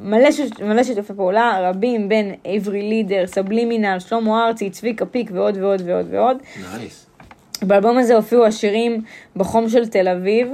[0.00, 5.56] מלא, ש- מלא שיתופי פעולה, רבים בין עברי לידר, סבלימינל, שלמה ארצי, צביקה פיק ועוד
[5.56, 6.36] ועוד ועוד ועוד.
[6.78, 7.06] nice.
[7.62, 9.02] באלבום הזה הופיעו השירים
[9.36, 10.48] בחום של תל אביב,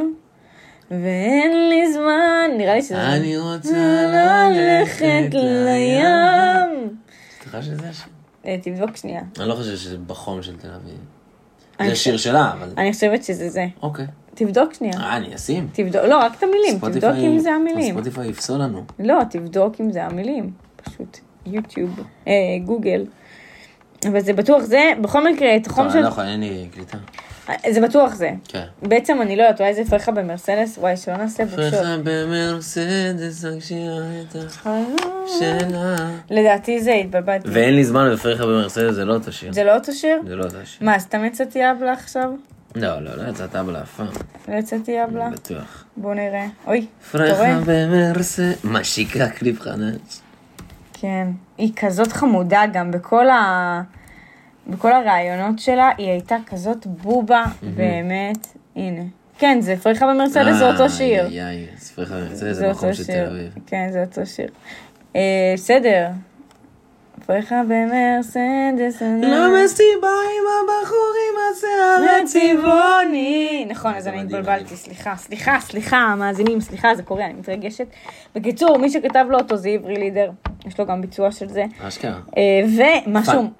[0.91, 3.09] ואין לי זמן, נראה לי שזה...
[3.09, 6.89] אני רוצה ללכת לים.
[7.43, 8.07] סליחה שזה השיר?
[8.47, 9.21] אה, תבדוק שנייה.
[9.41, 10.99] אני לא חושב שזה בחום של תל אביב.
[11.89, 12.73] זה שיר שלה, אבל...
[12.77, 13.67] אני חושבת שזה זה.
[13.83, 14.07] אוקיי.
[14.35, 15.01] תבדוק שנייה.
[15.01, 15.69] אה, אני אשים.
[15.73, 17.95] תבדוק, לא, רק את המילים, תבדוק אם זה המילים.
[17.95, 18.85] ספוטיפיי יפסול לנו.
[18.99, 22.33] לא, תבדוק אם זה המילים, פשוט יוטיוב, אה,
[22.65, 23.05] גוגל.
[24.09, 25.99] אבל זה בטוח זה, בכל מקרה, את החום טוב, של...
[25.99, 26.99] אני לא יכול, אין לי קליטה.
[27.71, 28.31] זה בטוח זה.
[28.49, 28.65] כן.
[28.83, 31.75] בעצם אני לא יודעת, אולי זה פרחה במרסדס, וואי, שלא נעשה בושות.
[31.75, 35.97] פרחה במרסדס, הגשירה את השאלה.
[36.31, 37.49] לדעתי זה התבלבלתי.
[37.53, 39.53] ואין לי זמן ופרחה במרסדס זה לא אותו שיר.
[39.53, 40.21] זה לא אותו שיר?
[40.27, 40.87] זה לא אותו שיר.
[40.87, 42.31] מה, סתם יצאתי אבלה עכשיו?
[42.75, 44.07] לא, לא, לא יצאת אבלה אף פעם.
[44.49, 45.31] לא יצאתי אבלה?
[45.31, 45.85] בטוח.
[45.97, 46.47] בוא נראה.
[46.67, 47.59] אוי, אתה פרחה רואה?
[47.67, 48.65] במרסדס.
[48.65, 50.21] משיקה קליפ חדש.
[50.93, 51.27] כן.
[51.59, 53.83] היא כזאת חמודה גם בכל ה...
[54.67, 58.47] בכל הראיונות שלה, היא הייתה כזאת בובה, באמת.
[58.77, 59.03] הנה.
[59.39, 61.27] כן, זה פרחה במרסדס, זה אותו שיר.
[61.27, 63.55] איי, איי, אז פרחה במרסדס זה מקום של תל אביב.
[63.67, 64.49] כן, זה אותו שיר.
[65.17, 65.21] אה,
[65.55, 66.09] בסדר.
[67.27, 69.03] פרחה במרסדס.
[69.03, 73.67] לא מסיבה עם הבחורים השיער הצבעוני.
[73.69, 74.77] נכון, אז זה אני התבלבלתי.
[74.77, 77.87] סליחה, סליחה, סליחה, מאזינים, סליחה, זה קורה, אני מתרגשת.
[78.35, 80.31] בקיצור, מי שכתב לו אותו זה עברי לידר,
[80.67, 81.65] יש לו גם ביצוע של זה.
[81.81, 82.21] אשכרה.
[82.37, 82.43] אה,
[83.07, 83.51] ומשהו.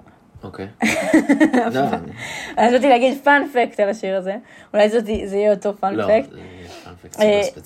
[0.43, 0.67] אוקיי.
[1.73, 1.81] לא,
[2.57, 4.35] אז רציתי להגיד פאנפקט על השיר הזה,
[4.73, 4.89] אולי
[5.25, 6.29] זה יהיה אותו פאנפקט.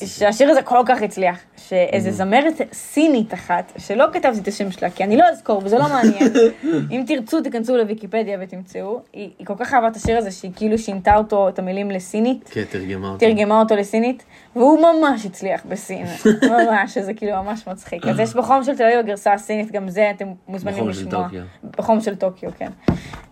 [0.06, 5.04] שהשיר הזה כל כך הצליח, שאיזה זמרת סינית אחת, שלא כתבתי את השם שלה, כי
[5.04, 6.34] אני לא אזכור וזה לא מעניין,
[6.91, 10.78] אם תרצו תיכנסו לוויקיפדיה ותמצאו, היא היא כל כך אהבה את השיר הזה שהיא כאילו
[10.78, 13.20] שינתה אותו, את המילים לסינית, כן, תרגמה אותו.
[13.26, 14.24] תרגמה אותו לסינית,
[14.56, 16.06] והוא ממש הצליח בסין,
[16.52, 18.06] ממש, שזה כאילו ממש מצחיק.
[18.06, 21.24] אז יש בחום של תל אביב הגרסה הסינית, גם זה אתם מוזמנים בחום של לשמוע.
[21.24, 21.41] טוקיו.
[21.78, 22.70] בחום של טוקיו, כן.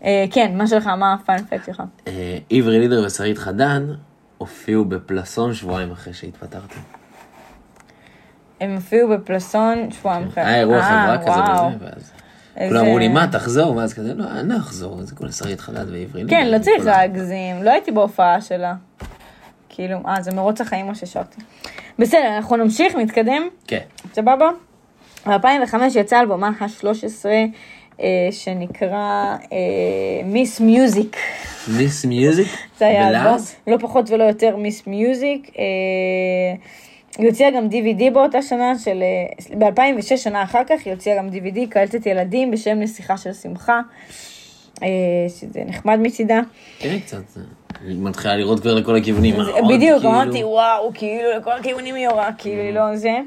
[0.04, 1.84] אה, כן, מה שלך, מה הפאנפקט שלך?
[2.08, 3.82] אה, עברי לידר ושרית חדד
[4.38, 6.80] הופיעו בפלסון שבועיים אחרי שהתפטרתם.
[8.62, 10.44] הם הופיעו בפלסון שבועיים אחרי.
[10.44, 11.32] היה אירוע אה, חברה כזה.
[11.32, 12.12] וזה, ואז
[12.70, 13.76] כולם אמרו לי, מה, תחזור?
[13.76, 16.30] ואז כזה, לא, אני לא אחזור, זה כולה שרית חדד ועברי לידר.
[16.30, 18.74] כן, לא צריך להגזים, לא הייתי בהופעה שלה.
[19.70, 21.42] כאילו, אה, זה מרוץ החיים מה ששרתי.
[22.00, 23.80] בסדר, אנחנו נמשיך, נתקדם, כן.
[24.14, 24.50] סבבה?
[25.28, 27.46] ב-2005 יצא אלבומה ה-13, אה,
[28.32, 29.36] שנקרא
[30.26, 31.18] מיס מיוזיק.
[31.78, 32.48] מיס מיוזיק?
[32.78, 33.56] זה היה אלבום, בלעז?
[33.68, 35.52] לא פחות ולא יותר מיס מיוזיק.
[35.60, 35.64] אה,
[37.18, 39.04] היא הוציאה גם DVD באותה שנה של,
[39.58, 43.82] ב-2006 שנה אחר כך היא הוציאה גם DVD, קלטת ילדים בשם נסיכה של שמחה,
[44.84, 44.88] אה,
[45.28, 46.40] שזה נחמד מצידה.
[46.80, 47.24] כן, קצת.
[47.86, 49.36] אני מתחילה לראות כבר לכל הכיוונים.
[49.70, 50.10] בדיוק, כאילו?
[50.10, 53.18] אמרתי וואו, כאילו לכל הכיוונים היא יורה, כאילו היא לא זה.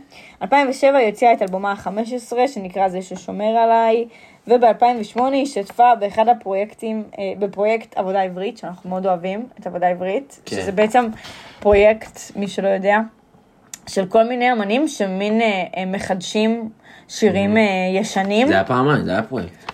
[0.42, 4.04] 2007 היא הוציאה את אלבומה ה-15 שנקרא זה ששומר עליי,
[4.48, 10.40] וב-2008 היא השתתפה באחד הפרויקטים, אה, בפרויקט עבודה עברית, שאנחנו מאוד אוהבים את עבודה עברית,
[10.44, 10.56] כן.
[10.56, 11.06] שזה בעצם
[11.60, 12.98] פרויקט, מי שלא יודע,
[13.88, 16.70] של כל מיני אמנים שמין אה, אה, מחדשים
[17.08, 17.62] שירים אה,
[17.94, 18.48] ישנים.
[18.48, 19.72] זה היה פעמיים, זה היה פרויקט.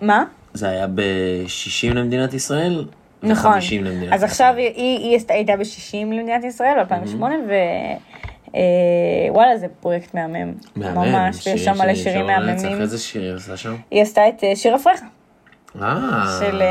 [0.00, 0.24] מה?
[0.54, 2.84] זה היה ב-60 למדינת ישראל,
[3.22, 3.52] נכון.
[3.52, 4.14] ו-50 למדינת ישראל.
[4.14, 7.52] אז עכשיו היא, הייתה ב-60 למדינת ישראל, ב-2008, ו...
[8.54, 8.60] אה,
[9.28, 10.52] וואלה, זה פרויקט מהמם.
[10.76, 12.26] מהמם, ממש, ויש שם מלא שירים.
[12.26, 12.80] מהממים.
[12.80, 13.76] איזה שיר היא עושה שם?
[13.90, 15.00] היא עשתה את אה, שיר אפריך,
[15.82, 16.38] אה.
[16.40, 16.62] של...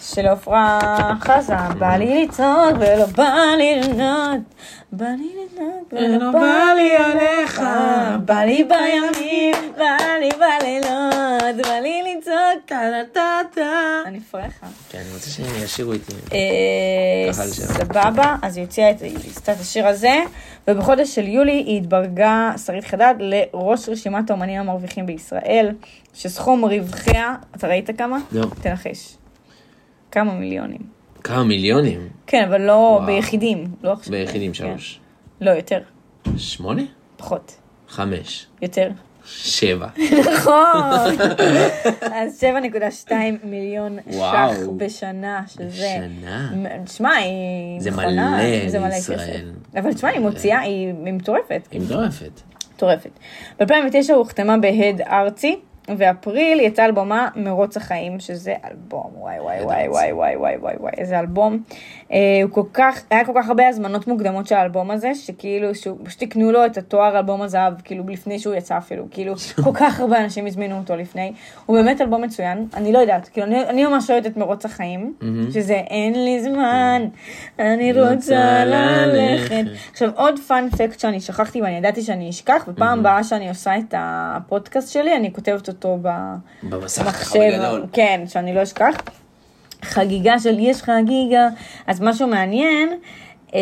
[0.00, 0.78] של עפרה
[1.20, 4.40] חזה, בא לי לצעוק ולא בא לי לנות,
[4.92, 7.62] בא לי לנות ולא בא לי עליך,
[8.24, 12.80] בא לי בימים, בא לי בלילות, בא לי לצעוק טה
[13.12, 14.00] טה טה.
[14.06, 14.66] אני פרחה.
[14.90, 16.12] כן, אני רוצה שהם ישירו איתי.
[17.40, 20.14] סבבה, אז היא הוציאה את השיר הזה,
[20.68, 25.74] ובחודש של יולי היא התברגה, שרית חדד, לראש רשימת האומנים המרוויחים בישראל,
[26.14, 28.18] שסכום רווחיה, אתה ראית כמה?
[28.32, 28.46] לא.
[28.62, 29.16] תנחש.
[30.12, 30.80] כמה מיליונים.
[31.24, 32.08] כמה מיליונים?
[32.26, 33.06] כן, אבל לא וואו.
[33.06, 33.64] ביחידים.
[33.82, 34.12] לא עכשיו.
[34.12, 34.54] ביחידים כן.
[34.54, 35.00] שלוש.
[35.40, 35.80] לא, יותר.
[36.36, 36.82] שמונה?
[37.16, 37.56] פחות.
[37.88, 38.46] חמש.
[38.62, 38.90] יותר.
[39.36, 39.86] שבע.
[40.34, 41.16] נכון.
[42.12, 42.44] אז
[43.08, 43.12] 7.2
[43.44, 44.54] מיליון וואו.
[44.54, 45.64] ש"ח בשנה, שזה...
[45.68, 46.50] בשנה?
[46.84, 49.18] תשמע, היא זה נכונה, מלא זה מלא לישראל.
[49.18, 49.78] כסף.
[49.78, 51.68] אבל תשמע, היא מוציאה, היא מטורפת.
[51.70, 52.40] היא מטורפת.
[52.74, 53.10] מטורפת.
[53.60, 55.56] ב-2009 הוא הוחתמה בהד ארצי,
[55.98, 59.62] ואפריל יצא אלבומה מרוץ החיים, שזה אלבום, וואי וואי.
[59.62, 61.62] וואי וואי וואי וואי וואי, איזה אלבום.
[62.12, 66.20] אה, הוא כל כך, היה כל כך הרבה הזמנות מוקדמות של האלבום הזה, שכאילו, פשוט
[66.20, 69.34] תקנו לו את התואר אלבום הזהב, כאילו, לפני שהוא יצא אפילו, כאילו,
[69.64, 71.32] כל כך הרבה אנשים הזמינו אותו לפני.
[71.66, 75.14] הוא באמת אלבום מצוין, אני לא יודעת, כאילו, אני, אני ממש אוהבת את מרוץ החיים,
[75.52, 77.02] שזה אין לי זמן,
[77.58, 79.64] אני רוצה ללכת.
[79.92, 84.92] עכשיו, עוד פאנפקט שאני שכחתי ואני ידעתי שאני אשכח, בפעם הבאה שאני עושה את הפודקאסט
[84.92, 85.98] שלי, אני כותבת אותו
[86.62, 87.40] במסך במחשב.
[87.92, 88.94] כן, שאני לא אשכח.
[89.82, 91.48] חגיגה של יש חגיגה,
[91.86, 92.88] אז משהו מעניין,
[93.54, 93.60] אה,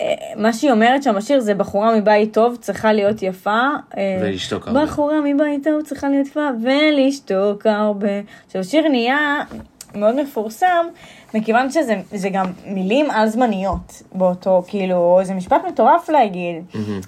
[0.00, 3.60] אה, מה שהיא אומרת שם בשיר זה בחורה מבית טוב צריכה להיות יפה.
[3.96, 4.84] אה, ולשתוק הרבה.
[4.84, 8.20] בחורה מבית טוב צריכה להיות יפה ולשתוק הרבה.
[8.46, 9.40] עכשיו, השיר נהיה
[9.94, 10.86] מאוד מפורסם,
[11.34, 16.64] מכיוון שזה זה גם מילים על זמניות באותו, כאילו, זה משפט מטורף להגיד.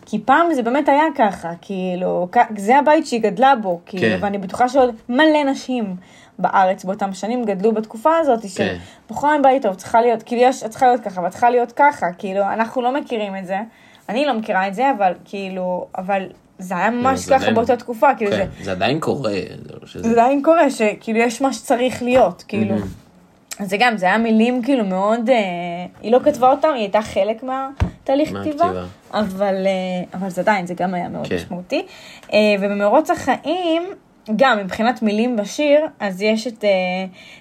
[0.06, 4.18] כי פעם זה באמת היה ככה, כאילו, זה הבית שהיא גדלה בו, כאילו, כן.
[4.20, 5.96] ואני בטוחה שעוד מלא נשים
[6.38, 8.76] בארץ באותם שנים גדלו בתקופה הזאת, של כן.
[9.10, 12.06] בחורה מבית טוב צריכה להיות, כאילו, יש, את צריכה להיות ככה, ואת צריכה להיות ככה,
[12.18, 13.58] כאילו, אנחנו לא מכירים את זה,
[14.08, 16.22] אני לא מכירה את זה, אבל כאילו, אבל
[16.58, 18.36] זה היה ממש זה ככה עדיין- באותה תקופה, כאילו, זה...
[18.58, 19.32] כן, זה עדיין קורה.
[19.64, 22.74] זה לא שזה- זה עדיין קורה, שכאילו יש מה שצריך להיות, כאילו.
[23.60, 25.34] אז זה גם, זה היה מילים כאילו מאוד, אה,
[26.02, 28.70] היא לא כתבה אותם, היא הייתה חלק מהתהליך כתיבה.
[29.12, 31.34] אבל, אה, אבל זה עדיין, זה גם היה מאוד כן.
[31.34, 31.86] משמעותי.
[32.32, 33.82] אה, ובמרוץ החיים,
[34.36, 36.70] גם מבחינת מילים בשיר, אז יש את, אה,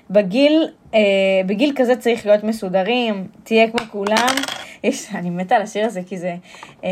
[0.10, 1.00] בגיל, אה,
[1.46, 4.36] בגיל כזה צריך להיות מסודרים, תהיה כמו כולם.
[4.84, 6.36] יש, אני מתה על השיר הזה, כי זה,
[6.84, 6.90] אה,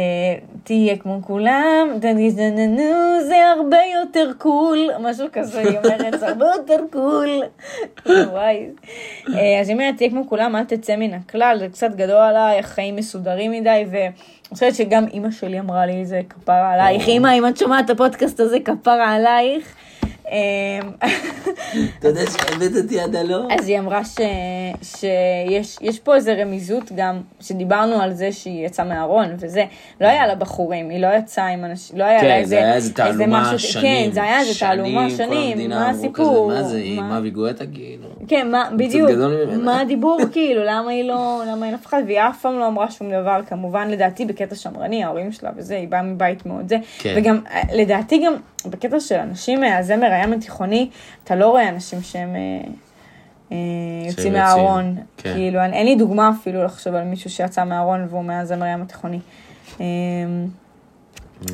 [0.63, 6.83] תהיה כמו כולם, דנדנדנדנו, זה הרבה יותר cool, משהו כזה, היא אומרת, זה הרבה יותר
[6.91, 7.41] cool.
[8.05, 8.65] וואי.
[9.35, 12.59] אה, אז היא אומרת, תהיה כמו כולם, אל תצא מן הכלל, זה קצת גדול עליי,
[12.59, 14.11] החיים מסודרים מדי, ואני
[14.53, 18.39] חושבת שגם אימא שלי אמרה לי, זה כפרה עלייך, אימא, אם את שומעת את הפודקאסט
[18.39, 19.75] הזה, כפרה עלייך.
[20.31, 20.37] אה,
[21.99, 23.47] אתה יודע שהבאת אותי עד הלום?
[23.59, 24.17] אז היא אמרה ש,
[24.81, 29.63] שיש יש פה איזה רמיזות גם, שדיברנו על זה שהיא יצאה מהארון וזה,
[30.01, 32.57] לא היה לה בחורים, היא לא יצאה עם אנשים, לא היה כן, לה איזה, זה
[32.57, 34.05] היה איזה תעלומה משהו- שנים.
[34.05, 36.47] כן, זה היה איזה תעלומה שנים, מה הסיפור?
[36.47, 38.07] מה זה, היא מאבי גואטה כאילו.
[38.27, 39.09] כן, מה, בדיוק.
[39.63, 42.91] מה הדיבור כאילו, למה היא לא, למה אין אף אחד, והיא אף פעם לא אמרה
[42.91, 47.13] שום דבר, כמובן לדעתי בקטע שמרני, ההורים שלה וזה, היא באה מבית מאוד זה, כן.
[47.17, 48.33] וגם אה, לדעתי גם
[48.65, 50.89] בקטע של אנשים מהזמר הים התיכוני,
[51.23, 52.71] אתה לא רואה אנשים שהם אה,
[53.51, 53.57] אה,
[54.07, 55.33] יוצאים מהארון, כן.
[55.33, 59.19] כאילו, אין אין לי דוגמה אפילו לחשוב על מישהו שיצא מהארון והוא מהזמר הים התיכוני.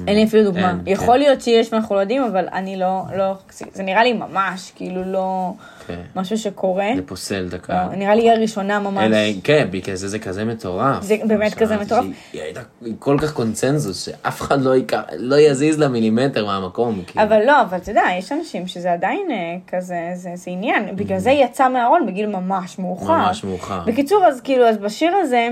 [0.07, 0.69] אין לי אפילו דוגמה.
[0.69, 1.19] אין, יכול כן.
[1.19, 3.33] להיות שיש ואנחנו לא יודעים, אבל אני לא, לא,
[3.73, 5.51] זה נראה לי ממש, כאילו לא
[5.87, 5.99] כן.
[6.15, 6.85] משהו שקורה.
[6.95, 7.75] זה פוסל את לא.
[7.95, 9.03] נראה לי היא הראשונה ממש.
[9.03, 11.03] אלא, כן, בגלל זה זה כזה מטורף.
[11.03, 12.05] זה באמת כזה מטורף.
[12.33, 12.61] היא הייתה
[12.99, 17.01] כל כך קונצנזוס, שאף אחד לא ייקח- לא יזיז לה מילימטר מהמקום.
[17.07, 17.23] כאילו.
[17.25, 19.35] אבל לא, אבל אתה יודע, יש אנשים שזה עדיין אה,
[19.77, 20.95] כזה, זה, זה עניין.
[20.95, 23.13] בגלל זה היא יצאה מהארון בגיל ממש מאוחר.
[23.17, 23.79] ממש מאוחר.
[23.85, 25.49] בקיצור, אז כאילו, אז בשיר הזה,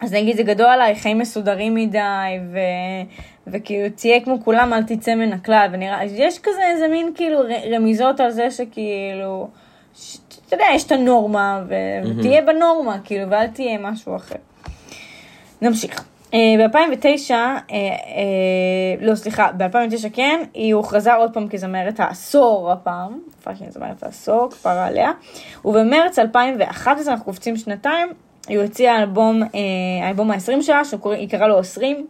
[0.00, 2.58] אז נגיד זה גדול עליי, חיים מסודרים מדי, ו...
[3.46, 7.40] וכאילו תהיה כמו כולם, אל תצא מן הכלל, ונראה, יש כזה איזה מין כאילו
[7.74, 9.48] רמיזות על זה שכאילו,
[9.94, 10.18] ש...
[10.46, 11.74] אתה יודע, יש את הנורמה, ו...
[12.04, 14.36] ותהיה בנורמה, כאילו, ואל תהיה משהו אחר.
[15.62, 16.04] נמשיך.
[16.32, 17.30] ב-2009,
[19.00, 24.86] לא סליחה, ב-2009 כן, היא הוכרזה עוד פעם כזמרת העשור הפעם, fucking זמרת העשור, כפרה
[24.86, 25.10] עליה,
[25.64, 28.08] ובמרץ 2011, אנחנו קופצים שנתיים,
[28.50, 32.06] היא הוציאה אלבום, אה, האלבום ה-20 שלה, שהיא קראה לו 20.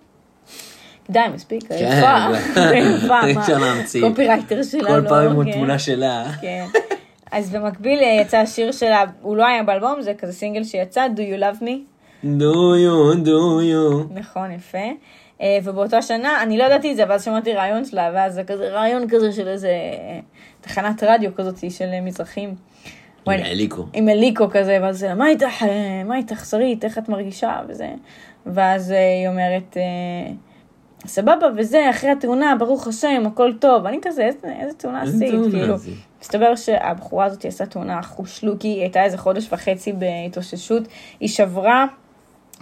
[1.10, 4.08] די, מספיק, כן, יפה, יפה.
[4.08, 4.88] קופירייטר שלנו.
[4.88, 5.50] כל פעם עם כן.
[5.50, 6.24] התמונה שלה.
[6.40, 6.64] כן.
[7.32, 11.18] אז במקביל אה, יצא השיר שלה, הוא לא היה באלבום, זה כזה סינגל שיצא, Do
[11.18, 11.70] You Love Me.
[12.24, 14.04] דו יו, דו יו.
[14.14, 14.88] נכון, יפה.
[15.40, 18.44] אה, ובאותה שנה, אני לא ידעתי את זה, אבל אז שמעתי רעיון שלה, ואז זה
[18.44, 20.20] כזה רעיון כזה של איזה אה,
[20.60, 22.54] תחנת רדיו כזאת של אה, מזרחים.
[23.26, 23.86] עם אליקו.
[23.92, 27.88] עם אליקו כזה, ואז מה איתך, אה, מה איתך, שרית, איך את מרגישה, וזה.
[28.46, 30.32] ואז אה, היא אומרת, אה,
[31.06, 33.86] סבבה, וזה, אחרי התאונה, ברוך השם, הכל טוב.
[33.86, 35.74] אני כזה, איזה, איזה תאונה עשית, כאילו.
[36.22, 40.82] מסתבר שהבחורה הזאת עשה תאונה חושלוקי, היא הייתה איזה חודש וחצי בהתאוששות,
[41.20, 41.86] היא שברה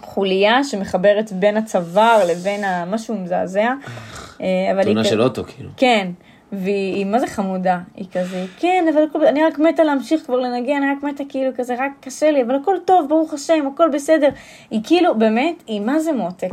[0.01, 2.63] חוליה שמחברת בין הצוואר לבין.
[2.87, 3.73] משהו מזעזע.
[4.83, 5.69] תאונה של אוטו, כאילו.
[5.77, 6.11] כן,
[6.51, 10.35] והיא היא מה זה חמודה, היא כזה, כן, אבל הכל, אני רק מתה להמשיך כבר
[10.35, 13.89] לנגן, אני רק מתה כאילו כזה, רק קשה לי, אבל הכל טוב, ברוך השם, הכל
[13.93, 14.29] בסדר.
[14.71, 16.51] היא כאילו, באמת, היא מה זה מותק.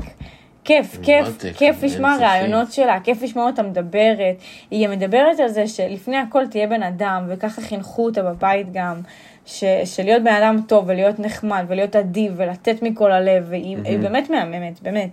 [0.64, 2.16] כיף, כיף, מותק, כיף לשמוע.
[2.20, 4.36] רעיונות שלה, כיף לשמוע אותה מדברת.
[4.70, 9.00] היא מדברת על זה שלפני הכל תהיה בן אדם, וככה חינכו אותה בבית גם,
[9.46, 14.30] ש, שלהיות בן אדם טוב ולהיות נחמד ולהיות אדיב ולתת מכל הלב, והיא היא באמת
[14.30, 15.10] מהממת, באמת.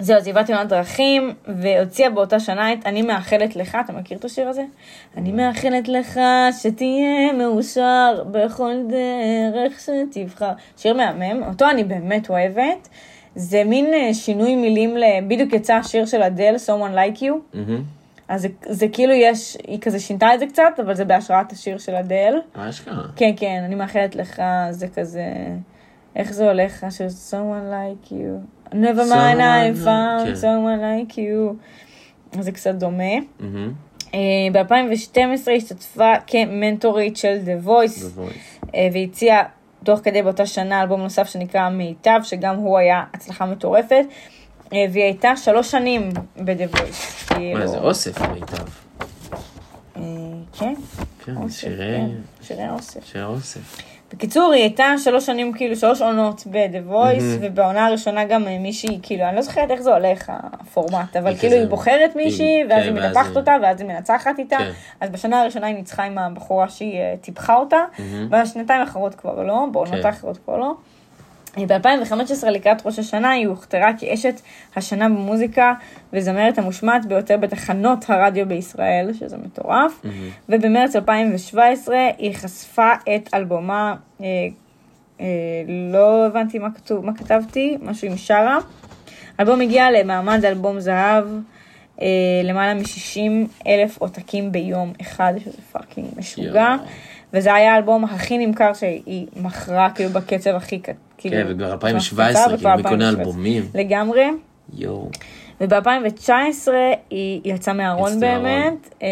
[0.00, 4.48] זהו, עברה תאונת דרכים, והוציאה באותה שנה את אני מאחלת לך, אתה מכיר את השיר
[4.48, 4.64] הזה?
[5.16, 6.20] אני מאחלת לך
[6.62, 10.52] שתהיה מאושר בכל דרך שתבחר.
[10.76, 12.88] שיר מהמם, אותו אני באמת אוהבת.
[13.34, 15.02] זה מין אה, שינוי מילים, ל...
[15.28, 17.32] בדיוק יצא השיר של אדל, Someone Like You.
[17.54, 17.82] מהמם.
[18.28, 21.78] אז זה, זה כאילו יש, היא כזה שינתה את זה קצת, אבל זה בהשראת השיר
[21.78, 22.34] של אדל.
[22.54, 23.02] מה אשכרה?
[23.16, 25.24] כן, כן, אני מאחלת לך, זה כזה,
[26.16, 31.54] איך זה הולך, של someone like you, never mind I found someone like you,
[32.38, 33.14] אז זה קצת דומה.
[33.40, 33.72] מהמם.
[34.52, 38.20] ב-2012 השתתפה כמנטורית של The Voice.
[38.74, 39.42] אה, והציעה
[39.84, 44.04] תוך כדי באותה שנה אלבום נוסף שנקרא מיטב, שגם הוא היה הצלחה מטורפת,
[44.72, 47.34] אה, והיא הייתה שלוש שנים ב-The Voice.
[47.34, 48.64] כאילו, מה, זה אוסף מיטב.
[49.96, 50.02] אה,
[50.58, 50.74] כן,
[51.24, 51.96] כן, שירי...
[51.96, 52.10] כן,
[52.42, 53.04] שירי אוסף.
[53.04, 53.82] שירי אוסף.
[54.12, 59.24] בקיצור, היא הייתה שלוש שנים, כאילו, שלוש עונות ב-The Voice, ובעונה הראשונה גם מישהי, כאילו,
[59.24, 62.64] אני לא זוכרת איך זה הולך, הפורמט, אבל היא כאילו, כזה- היא בוחרת מישהי, היא-
[62.70, 64.56] ואז כן, היא ואז מנתחת היא- אותה, ואז היא מנצחת איתה.
[64.58, 64.70] כן.
[65.00, 67.78] אז בשנה הראשונה היא ניצחה עם הבחורה שהיא אה, טיפחה אותה,
[68.30, 70.06] בשנתיים האחרות כבר לא, בעונות כן.
[70.06, 70.74] האחרות כבר לא.
[71.56, 74.40] ב-2015 לקראת ראש השנה היא הוכתרה כאשת
[74.76, 75.74] השנה במוזיקה
[76.12, 80.00] וזמרת המושמעת ביותר בתחנות הרדיו בישראל, שזה מטורף.
[80.48, 84.26] ובמרץ 2017 היא חשפה את אלבומה, אה,
[85.20, 85.26] אה,
[85.92, 88.58] לא הבנתי מה כתוב, מה כתבתי, משהו עם שרה.
[89.38, 91.24] האלבום הגיע למעמד אלבום זהב,
[92.02, 92.06] אה,
[92.44, 96.50] למעלה מ-60 אלף עותקים ביום אחד, שזה פאקינג משוגע.
[96.78, 96.88] יואו.
[97.32, 100.88] וזה היה האלבום הכי נמכר שהיא מכרה כאילו בקצב הכי ק-
[101.18, 101.36] כאילו.
[101.36, 103.20] כן, וכבר קצת 2017, קצר, כאילו, מי קונה 2017.
[103.20, 103.62] אלבומים?
[103.74, 104.26] לגמרי.
[104.74, 105.10] יואו.
[105.60, 106.68] וב-2019
[107.10, 108.94] היא יצאה מהארון באמת.
[109.02, 109.08] אה,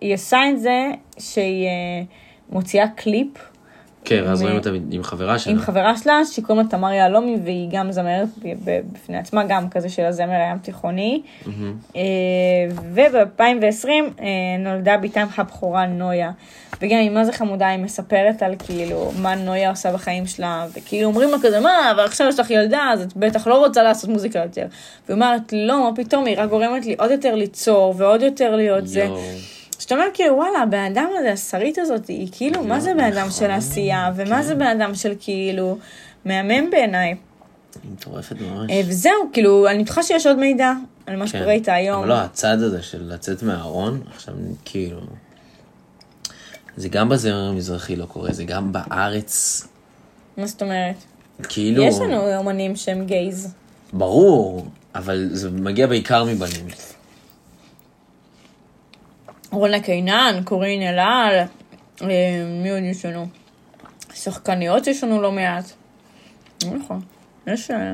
[0.00, 2.02] היא עושה את זה שהיא אה,
[2.50, 3.28] מוציאה קליפ
[4.04, 5.52] כן, ואז רואים אותה עם חברה שלה.
[5.52, 8.28] עם חברה שלה, שקוראים לה תמר יהלומי, והיא גם זמרת
[8.92, 11.22] בפני עצמה, גם כזה של הזמר הים תיכוני.
[11.46, 11.76] מהמם.
[12.92, 13.88] וב-2020
[14.58, 16.30] נולדה בתם הבכורה נויה.
[16.82, 21.08] וגם היא מה זה חמודה, היא מספרת על כאילו מה נויה עושה בחיים שלה, וכאילו
[21.08, 24.10] אומרים לה כזה, מה, אבל עכשיו יש לך ילדה, אז את בטח לא רוצה לעשות
[24.10, 24.66] מוזיקה יותר.
[25.08, 28.86] והיא אומרת, לא, מה פתאום, היא רק גורמת לי עוד יותר ליצור, ועוד יותר להיות
[28.86, 29.08] זה.
[29.84, 33.30] שאתה אומר כאילו וואלה הבן אדם הזה, השרית הזאת, היא כאילו, מה זה בן אדם
[33.30, 35.78] של נכון, עשייה, ומה זה בן אדם של כאילו,
[36.24, 37.08] מהמם בעיניי.
[37.82, 38.70] היא מטורפת ממש.
[38.70, 40.72] אה, וזהו, כאילו, אני בטוחה שיש עוד מידע
[41.06, 41.26] על מה כן.
[41.26, 41.98] שקורה איתה היום.
[41.98, 45.00] אבל לא, הצד הזה של לצאת מהארון, עכשיו כאילו...
[46.76, 49.62] זה גם בזמר המזרחי לא קורה, זה גם בארץ,
[50.36, 50.96] מה זאת אומרת?
[51.48, 51.82] כאילו...
[51.82, 53.54] יש לנו אומנים שהם גייז.
[53.92, 56.66] ברור, אבל זה מגיע בעיקר מבנים.
[59.54, 61.38] רונה קינן, קורין אלעל,
[62.02, 62.08] אה,
[62.62, 63.26] מי עוד יש לנו?
[64.14, 65.64] שחקניות יש לנו לא מעט.
[66.72, 67.00] נכון.
[67.46, 67.92] יש, אה,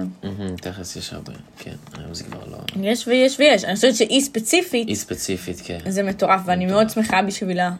[0.56, 2.58] תכף יש הרבה, כן, היום זה כבר לא...
[2.82, 3.64] יש ויש ויש.
[3.64, 5.78] אני חושבת שהיא ספציפית, היא ספציפית, כן.
[5.88, 7.70] זה מטורף, ואני מאוד שמחה בשבילה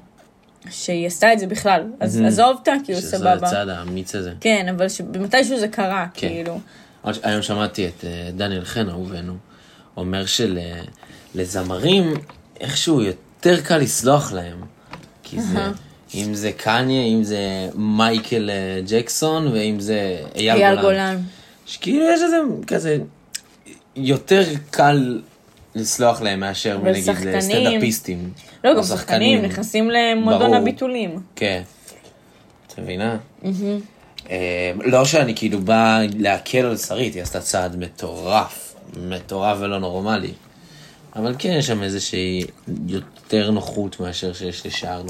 [0.71, 1.83] שהיא עשתה את זה בכלל.
[2.01, 3.47] אז עזוב אותה, כאילו, שזה סבבה.
[3.47, 4.33] הצד האמיץ הזה.
[4.41, 6.29] כן, אבל שמתישהו זה קרה, כן.
[6.29, 6.61] כאילו.
[7.23, 9.37] היום שמעתי את אה, דניאל חן, אהובנו,
[9.97, 10.25] אומר
[11.35, 12.15] שלזמרים
[12.61, 14.61] איכשהו יותר קל לסלוח להם.
[15.23, 15.59] כי זה,
[16.15, 20.83] אם זה קניה, אם זה מייקל אה, ג'קסון, ואם זה אייל אייל גולן.
[20.83, 21.23] גולן.
[21.67, 22.37] שכאילו יש איזה
[22.67, 22.99] כזה,
[23.97, 25.21] יותר קל
[25.75, 28.33] לסלוח להם מאשר נגיד לסטנדאפיסטים.
[28.65, 30.55] לא, גם שחקנים נכנסים למועדון.
[30.55, 31.19] הביטולים.
[31.37, 31.63] כן.
[32.67, 33.17] את מבינה?
[34.31, 40.33] אה, לא שאני כאילו בא להקל על שרית, היא עשתה צעד מטורף, מטורף ולא נורמלי.
[41.17, 42.45] אבל כן, יש שם איזושהי
[43.33, 45.03] יותר נוחות מאשר שיש לשאר,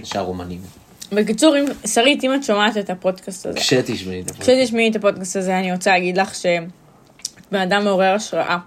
[0.00, 0.60] לשאר אומנים.
[1.12, 4.42] בקיצור, אם- שרית, אם את שומעת את הפודקאסט הזה, כשתשמעי את הפרק.
[4.42, 6.62] כשתשמעי את הפודקאסט הזה, אני רוצה להגיד לך שאת
[7.52, 8.58] בן אדם מעורר השראה.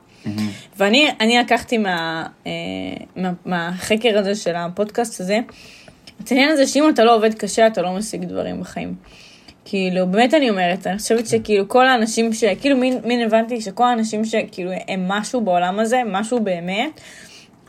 [0.77, 2.51] ואני אני לקחתי מה, אה,
[3.15, 5.39] מה, מהחקר הזה של הפודקאסט הזה,
[6.23, 8.95] את העניין הזה שאם אתה לא עובד קשה, אתה לא משיג דברים בחיים.
[9.65, 12.43] כאילו, באמת אני אומרת, אני חושבת שכאילו כל האנשים ש...
[12.61, 17.01] כאילו, מין, מין הבנתי שכל האנשים שכאילו הם משהו בעולם הזה, משהו באמת,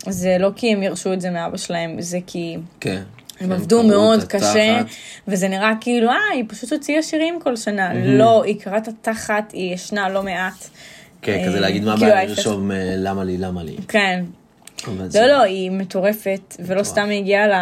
[0.09, 2.57] זה לא כי הם ירשו את זה מאבא שלהם, זה כי...
[2.81, 3.03] כן.
[3.41, 4.95] הם עבדו מאוד קשה, התחת.
[5.29, 7.91] וזה נראה כאילו, אה, היא פשוט הוציאה שירים כל שנה.
[7.95, 10.69] לא, היא קראת התחת, היא ישנה לא מעט.
[11.23, 12.25] כן, אה, כזה להגיד מה כאילו הבעיה.
[12.29, 13.77] לרשום אה, למה לי, למה לי.
[13.89, 14.25] כן.
[14.87, 17.53] אבל זה- לא, לא, היא מטורפת, ולא סתם היא הגיעה ל...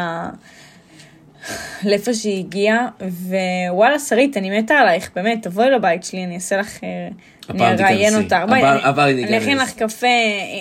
[1.85, 2.89] לאיפה שהיא הגיעה,
[3.71, 6.79] ווואלה, שרית, אני מתה עלייך, באמת, תבואי לבית שלי, אני אעשה לך...
[6.85, 6.89] אה,
[7.51, 8.17] אני אראיין.
[8.17, 8.37] אותך.
[8.49, 9.43] בואי, הפעם- אני- ניכנס.
[9.43, 10.07] אכין לך קפה,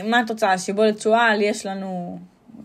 [0.04, 0.58] מה את רוצה?
[0.58, 2.20] שיבולת שועל, יש לנו...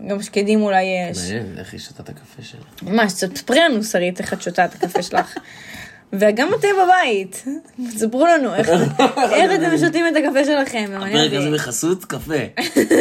[0.06, 1.18] גם שקדים אולי יש.
[1.18, 2.60] מעניין, איך היא שותה את הקפה שלה.
[2.82, 5.34] ממש, תספרי לנו, שרית, איך את שותה את הקפה שלך.
[6.12, 7.44] וגם אתם בבית,
[7.94, 8.68] תספרו לנו איך
[9.54, 10.84] אתם שותים את הקפה שלכם.
[10.96, 11.32] הפרק.
[11.32, 12.34] הזה בחסות קפה.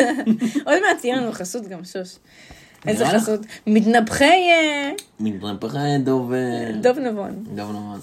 [0.65, 2.15] עוד מעט תהיה לנו חסות גם שוש.
[2.87, 3.05] איזה?
[3.05, 3.39] חסות?
[3.67, 6.33] מתנפחי אה, מתנפחה דוב...
[6.33, 7.43] אה, דוב נבון.
[7.55, 7.97] דוב נורא.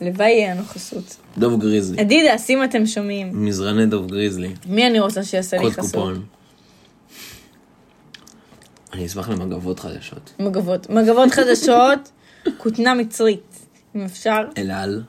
[0.00, 1.16] לוואי יהיה לנו חסות.
[1.38, 2.00] דוב גריזלי.
[2.00, 4.54] אדידס, אם אתם שומעים, מזרני דוב גריזלי.
[4.66, 5.94] מי אני רוצה שיעשה לי קוד חסות?
[5.94, 6.24] קופון.
[8.92, 10.32] אני אשמח למגבות חדשות.
[10.38, 10.90] מגבות.
[10.90, 12.10] מגבות חדשות,
[12.62, 13.66] כותנה מצרית,
[13.96, 14.40] אם אפשר.
[14.58, 15.02] אל על.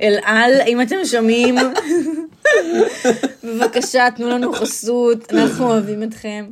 [0.00, 1.56] אל על, אם אתם שומעים,
[3.44, 6.46] בבקשה, תנו לנו חסות, אנחנו אוהבים אתכם.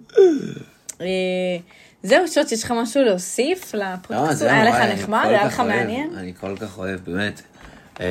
[2.03, 4.39] זהו, שוט, יש לך משהו להוסיף לא, לפודקאסט?
[4.39, 5.25] זהו, היה לך נחמד?
[5.25, 6.11] היה לך מעניין?
[6.17, 7.43] אני כל כך אוהב, באמת.
[8.01, 8.05] אמ,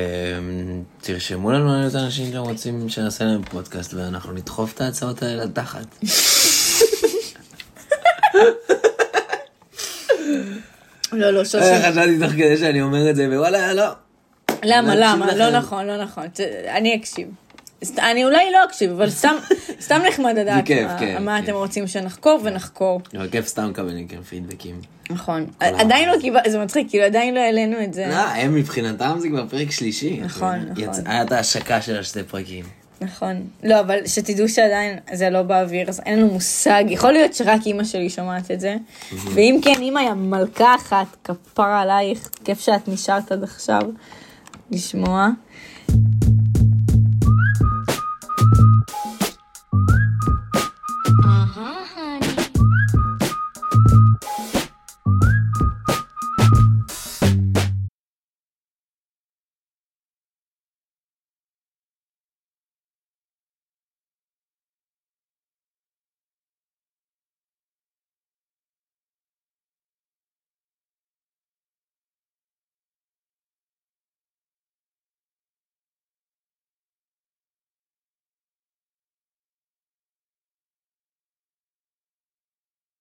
[1.00, 5.86] תרשמו לנו על איזה אנשים שרוצים שנעשה להם פודקאסט ואנחנו נדחוף את ההצעות האלה לתחת.
[11.12, 11.62] לא, לא, שוט.
[11.62, 13.88] אה, חשבתי תוך כדי שאני אומר את זה ווואלה לא.
[14.64, 15.34] למה, למה?
[15.34, 15.50] לא.
[15.50, 16.24] נכון, לא נכון.
[16.68, 17.28] אני אקשיב.
[17.98, 19.34] אני אולי לא אקשיב, אבל סתם,
[19.84, 21.44] סתם נחמד לדעת כיף, מה- כיף, מה כיף.
[21.48, 23.00] אתם רוצים שנחקור ונחקור.
[23.16, 24.80] אבל כיף סתם לקבל מכם פידבקים.
[25.10, 25.46] נכון.
[25.60, 28.06] עדיין לא קיבל, זה מצחיק, כאילו עדיין לא העלינו את זה.
[28.08, 30.20] לא, הם מבחינתם זה כבר פרק שלישי.
[30.24, 30.58] נכון?
[30.70, 30.84] נכון.
[30.84, 32.64] יצאה את ההשקה של השתי פרקים.
[33.00, 33.42] נכון.
[33.62, 36.84] לא, אבל שתדעו שעדיין זה לא באוויר, אז אין לנו מושג.
[36.88, 38.76] יכול להיות שרק אימא שלי שומעת את זה.
[39.34, 43.80] ואם כן, אימא היא המלכה אחת, כפרה עלייך, כיף שאת נשארת עד עכשיו
[44.70, 45.28] לשמוע.